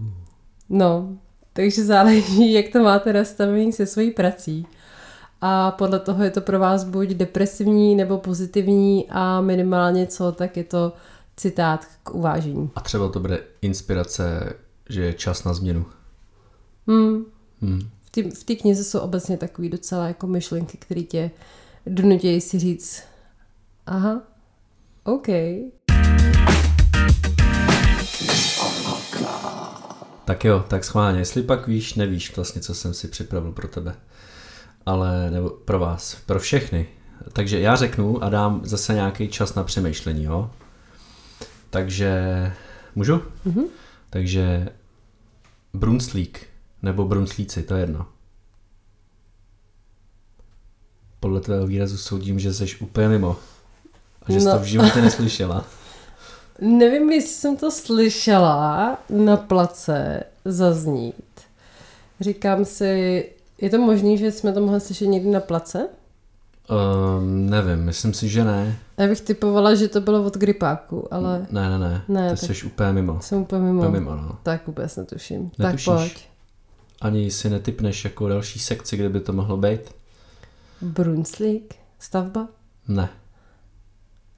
No, 0.69 1.17
takže 1.53 1.85
záleží, 1.85 2.53
jak 2.53 2.65
to 2.73 2.83
máte 2.83 3.13
nastavení 3.13 3.73
se 3.73 3.85
svojí 3.85 4.11
prací. 4.11 4.67
A 5.41 5.71
podle 5.71 5.99
toho 5.99 6.23
je 6.23 6.29
to 6.29 6.41
pro 6.41 6.59
vás 6.59 6.83
buď 6.83 7.07
depresivní 7.09 7.95
nebo 7.95 8.17
pozitivní 8.17 9.07
a 9.09 9.41
minimálně 9.41 10.07
co, 10.07 10.31
tak 10.31 10.57
je 10.57 10.63
to 10.63 10.93
citát 11.37 11.85
k 12.03 12.15
uvážení. 12.15 12.69
A 12.75 12.81
třeba 12.81 13.09
to 13.09 13.19
bude 13.19 13.43
inspirace, 13.61 14.53
že 14.89 15.01
je 15.01 15.13
čas 15.13 15.43
na 15.43 15.53
změnu. 15.53 15.85
Hmm. 16.87 17.25
Hmm. 17.61 17.89
V 18.33 18.43
té 18.43 18.55
knize 18.55 18.83
jsou 18.83 18.99
obecně 18.99 19.37
takový 19.37 19.69
docela 19.69 20.07
jako 20.07 20.27
myšlenky, 20.27 20.77
které 20.77 21.01
tě 21.01 21.31
donutějí 21.85 22.41
si 22.41 22.59
říct 22.59 23.03
aha, 23.85 24.21
OK. 25.03 25.27
Tak 30.25 30.45
jo, 30.45 30.63
tak 30.67 30.83
schválně. 30.83 31.19
Jestli 31.19 31.43
pak 31.43 31.67
víš, 31.67 31.93
nevíš 31.93 32.35
vlastně, 32.35 32.61
co 32.61 32.73
jsem 32.73 32.93
si 32.93 33.07
připravil 33.07 33.51
pro 33.51 33.67
tebe. 33.67 33.95
Ale 34.85 35.31
nebo 35.31 35.49
pro 35.49 35.79
vás, 35.79 36.15
pro 36.25 36.39
všechny. 36.39 36.87
Takže 37.33 37.59
já 37.59 37.75
řeknu 37.75 38.23
a 38.23 38.29
dám 38.29 38.61
zase 38.63 38.93
nějaký 38.93 39.27
čas 39.27 39.55
na 39.55 39.63
přemýšlení, 39.63 40.23
jo? 40.23 40.51
Takže, 41.69 42.13
můžu? 42.95 43.21
Mhm. 43.45 43.63
Takže 44.09 44.67
Brunslík, 45.73 46.47
nebo 46.81 47.05
Brunslíci, 47.05 47.63
to 47.63 47.73
je 47.75 47.81
jedno. 47.81 48.05
Podle 51.19 51.41
tvého 51.41 51.67
výrazu 51.67 51.97
soudím, 51.97 52.39
že 52.39 52.53
jsi 52.53 52.75
úplně 52.79 53.07
mimo. 53.07 53.37
A 54.25 54.31
že 54.31 54.39
jsi 54.39 54.45
No. 54.45 54.51
to 54.53 54.59
v 54.59 54.63
životě 54.63 55.01
neslyšela. 55.01 55.65
Nevím, 56.61 57.09
jestli 57.11 57.29
jsem 57.31 57.57
to 57.57 57.71
slyšela 57.71 58.97
na 59.09 59.37
place 59.37 60.23
zaznít. 60.45 61.41
Říkám 62.19 62.65
si, 62.65 63.25
je 63.61 63.69
to 63.69 63.77
možné, 63.81 64.17
že 64.17 64.31
jsme 64.31 64.53
to 64.53 64.61
mohli 64.61 64.81
slyšet 64.81 65.05
někdy 65.07 65.29
na 65.29 65.39
place? 65.39 65.87
Um, 67.17 67.49
nevím, 67.49 67.79
myslím 67.85 68.13
si, 68.13 68.29
že 68.29 68.43
ne. 68.43 68.77
Já 68.97 69.07
bych 69.07 69.21
typovala, 69.21 69.75
že 69.75 69.87
to 69.87 70.01
bylo 70.01 70.23
od 70.23 70.37
gripáku, 70.37 71.13
ale 71.13 71.47
Ne, 71.51 71.69
ne, 71.69 71.79
ne. 71.79 72.01
Ne, 72.07 72.35
Ty 72.35 72.37
jsi 72.55 72.65
úplně 72.65 72.93
mimo. 72.93 73.21
jsem 73.21 73.41
úplně 73.41 73.61
mimo. 73.61 73.79
Úplně 73.81 73.99
mimo, 73.99 74.15
no. 74.15 74.37
Tak 74.43 74.67
vůbec 74.67 74.95
netuším. 74.95 75.51
Netušíš? 75.59 75.85
Tak 75.85 75.95
pojď. 75.97 76.27
Ani 77.01 77.31
si 77.31 77.49
netypneš 77.49 78.03
jako 78.03 78.27
další 78.27 78.59
sekci, 78.59 78.97
kde 78.97 79.09
by 79.09 79.19
to 79.19 79.33
mohlo 79.33 79.57
být? 79.57 79.79
Brunslík? 80.81 81.75
Stavba? 81.99 82.47
Ne. 82.87 83.09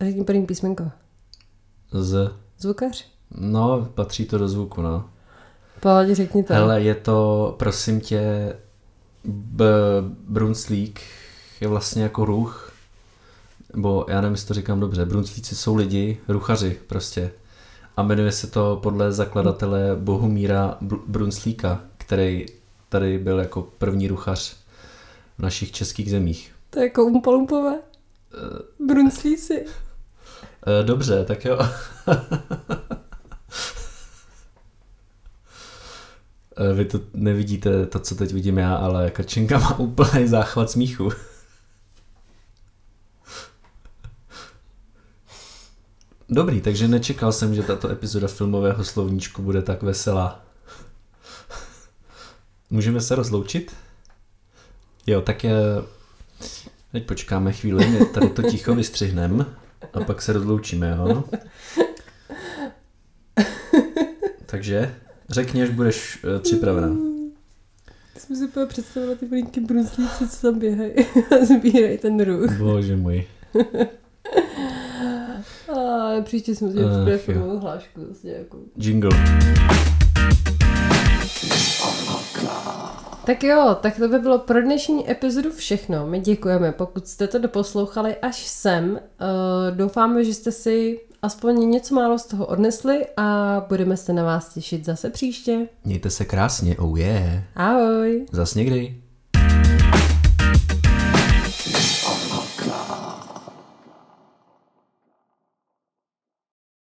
Řekni 0.02 0.24
první 0.24 0.46
písmenko. 0.46 0.92
Z... 1.92 2.32
Zvukař? 2.60 3.06
No, 3.38 3.88
patří 3.96 4.26
to 4.26 4.38
do 4.38 4.48
zvuku, 4.48 4.82
no. 4.82 5.10
Pojď, 5.80 6.10
řekni 6.16 6.44
to. 6.44 6.54
Hele, 6.54 6.82
je 6.82 6.96
to, 6.96 7.56
prosím 7.60 8.02
tě, 8.02 8.54
b- 9.26 9.66
Brunslík 10.28 11.02
je 11.62 11.68
vlastně 11.68 12.04
jako 12.04 12.26
ruch, 12.26 12.72
nebo 13.76 14.06
já 14.10 14.22
nevím, 14.22 14.34
jestli 14.34 14.48
to 14.48 14.54
říkám 14.54 14.80
dobře, 14.80 15.06
Brunslíci 15.06 15.56
jsou 15.56 15.76
lidi, 15.76 16.18
ruchaři 16.28 16.80
prostě. 16.88 17.32
A 17.98 18.04
jmenuje 18.04 18.32
se 18.32 18.48
to 18.48 18.80
podle 18.84 19.12
zakladatele 19.12 19.96
Bohumíra 19.96 20.78
Br- 20.82 21.02
Brunslíka, 21.08 21.82
který 21.98 22.46
tady 22.90 23.18
byl 23.20 23.40
jako 23.40 23.62
první 23.78 24.08
ruchař 24.08 24.56
v 25.38 25.42
našich 25.42 25.72
českých 25.72 26.12
zemích. 26.12 26.52
To 26.70 26.80
je 26.80 26.86
jako 26.86 27.06
umpalumpové? 27.06 27.80
Brunslíci. 28.88 29.66
E, 30.82 30.84
dobře, 30.84 31.26
tak 31.26 31.46
jo. 31.46 31.60
Vy 36.74 36.86
to 36.86 37.00
nevidíte, 37.13 37.86
to, 37.86 38.00
co 38.00 38.16
teď 38.16 38.34
vidím 38.34 38.58
já, 38.58 38.76
ale 38.76 39.12
Kačenka 39.12 39.60
má 39.60 39.80
úplný 39.80 40.28
záchvat 40.28 40.72
smíchu. 40.72 41.12
Dobrý, 46.30 46.62
takže 46.62 46.88
nečekal 46.88 47.32
jsem, 47.32 47.56
že 47.56 47.63
tato 47.63 47.89
epizoda 47.89 48.28
filmového 48.28 48.84
slovníčku 48.84 49.42
bude 49.42 49.62
tak 49.62 49.84
veselá. 49.84 50.46
Můžeme 52.70 53.02
se 53.02 53.16
rozloučit? 53.16 53.76
Jo, 55.08 55.22
tak 55.22 55.44
je... 55.44 55.56
Teď 56.92 57.06
počkáme 57.06 57.54
chvíli, 57.54 57.88
my 57.88 58.06
tady 58.06 58.30
to 58.30 58.42
ticho 58.42 58.76
vystřihnem 58.76 59.46
a 59.94 60.00
pak 60.00 60.22
se 60.22 60.34
rozloučíme, 60.34 60.98
jo? 60.98 61.24
Takže 64.46 64.96
řekni, 65.34 65.63
až 65.63 65.69
budeš 65.69 66.24
uh, 66.24 66.41
připravená. 66.41 66.96
Jsem 68.17 68.36
si 68.36 68.46
úplně 68.46 68.65
představila 68.65 69.15
ty 69.15 69.26
malinké 69.26 69.62
brunslíci, 69.62 70.30
co 70.30 70.41
tam 70.41 70.60
běhají 70.60 70.91
a 71.41 71.46
sbírají 71.46 71.98
ten 71.98 72.24
ruch. 72.24 72.58
Bože 72.58 72.96
můj. 72.96 73.28
A 75.69 76.22
příště 76.22 76.56
jsme 76.56 76.67
si 76.67 76.74
připravili 76.74 77.12
jo. 77.12 77.17
filmovou 77.17 77.60
hlášku 77.60 78.02
s 78.12 78.24
nějakou. 78.24 78.58
Jingle. 78.78 79.12
Tak 83.26 83.43
jo, 83.43 83.78
tak 83.82 83.98
to 83.98 84.08
by 84.08 84.19
bylo 84.19 84.39
pro 84.39 84.62
dnešní 84.62 85.12
epizodu 85.12 85.52
všechno. 85.52 86.08
My 86.08 86.19
děkujeme, 86.19 86.72
pokud 86.72 87.08
jste 87.08 87.28
to 87.28 87.39
doposlouchali 87.39 88.15
až 88.15 88.48
sem. 88.48 88.91
Uh, 88.91 89.78
doufáme, 89.78 90.24
že 90.24 90.34
jste 90.34 90.52
si 90.52 91.00
aspoň 91.24 91.70
něco 91.70 91.96
málo 91.96 92.20
z 92.20 92.26
toho 92.26 92.46
odnesli 92.46 93.06
a 93.18 93.60
budeme 93.70 93.98
se 93.98 94.14
na 94.14 94.24
vás 94.24 94.54
těšit 94.54 94.86
zase 94.86 95.10
příště. 95.10 95.68
Mějte 95.86 96.10
se 96.10 96.26
krásně, 96.26 96.78
oh 96.78 97.00
yeah. 97.00 97.44
Ahoj! 97.56 98.26
Zas 98.32 98.56
někdy. 98.56 99.03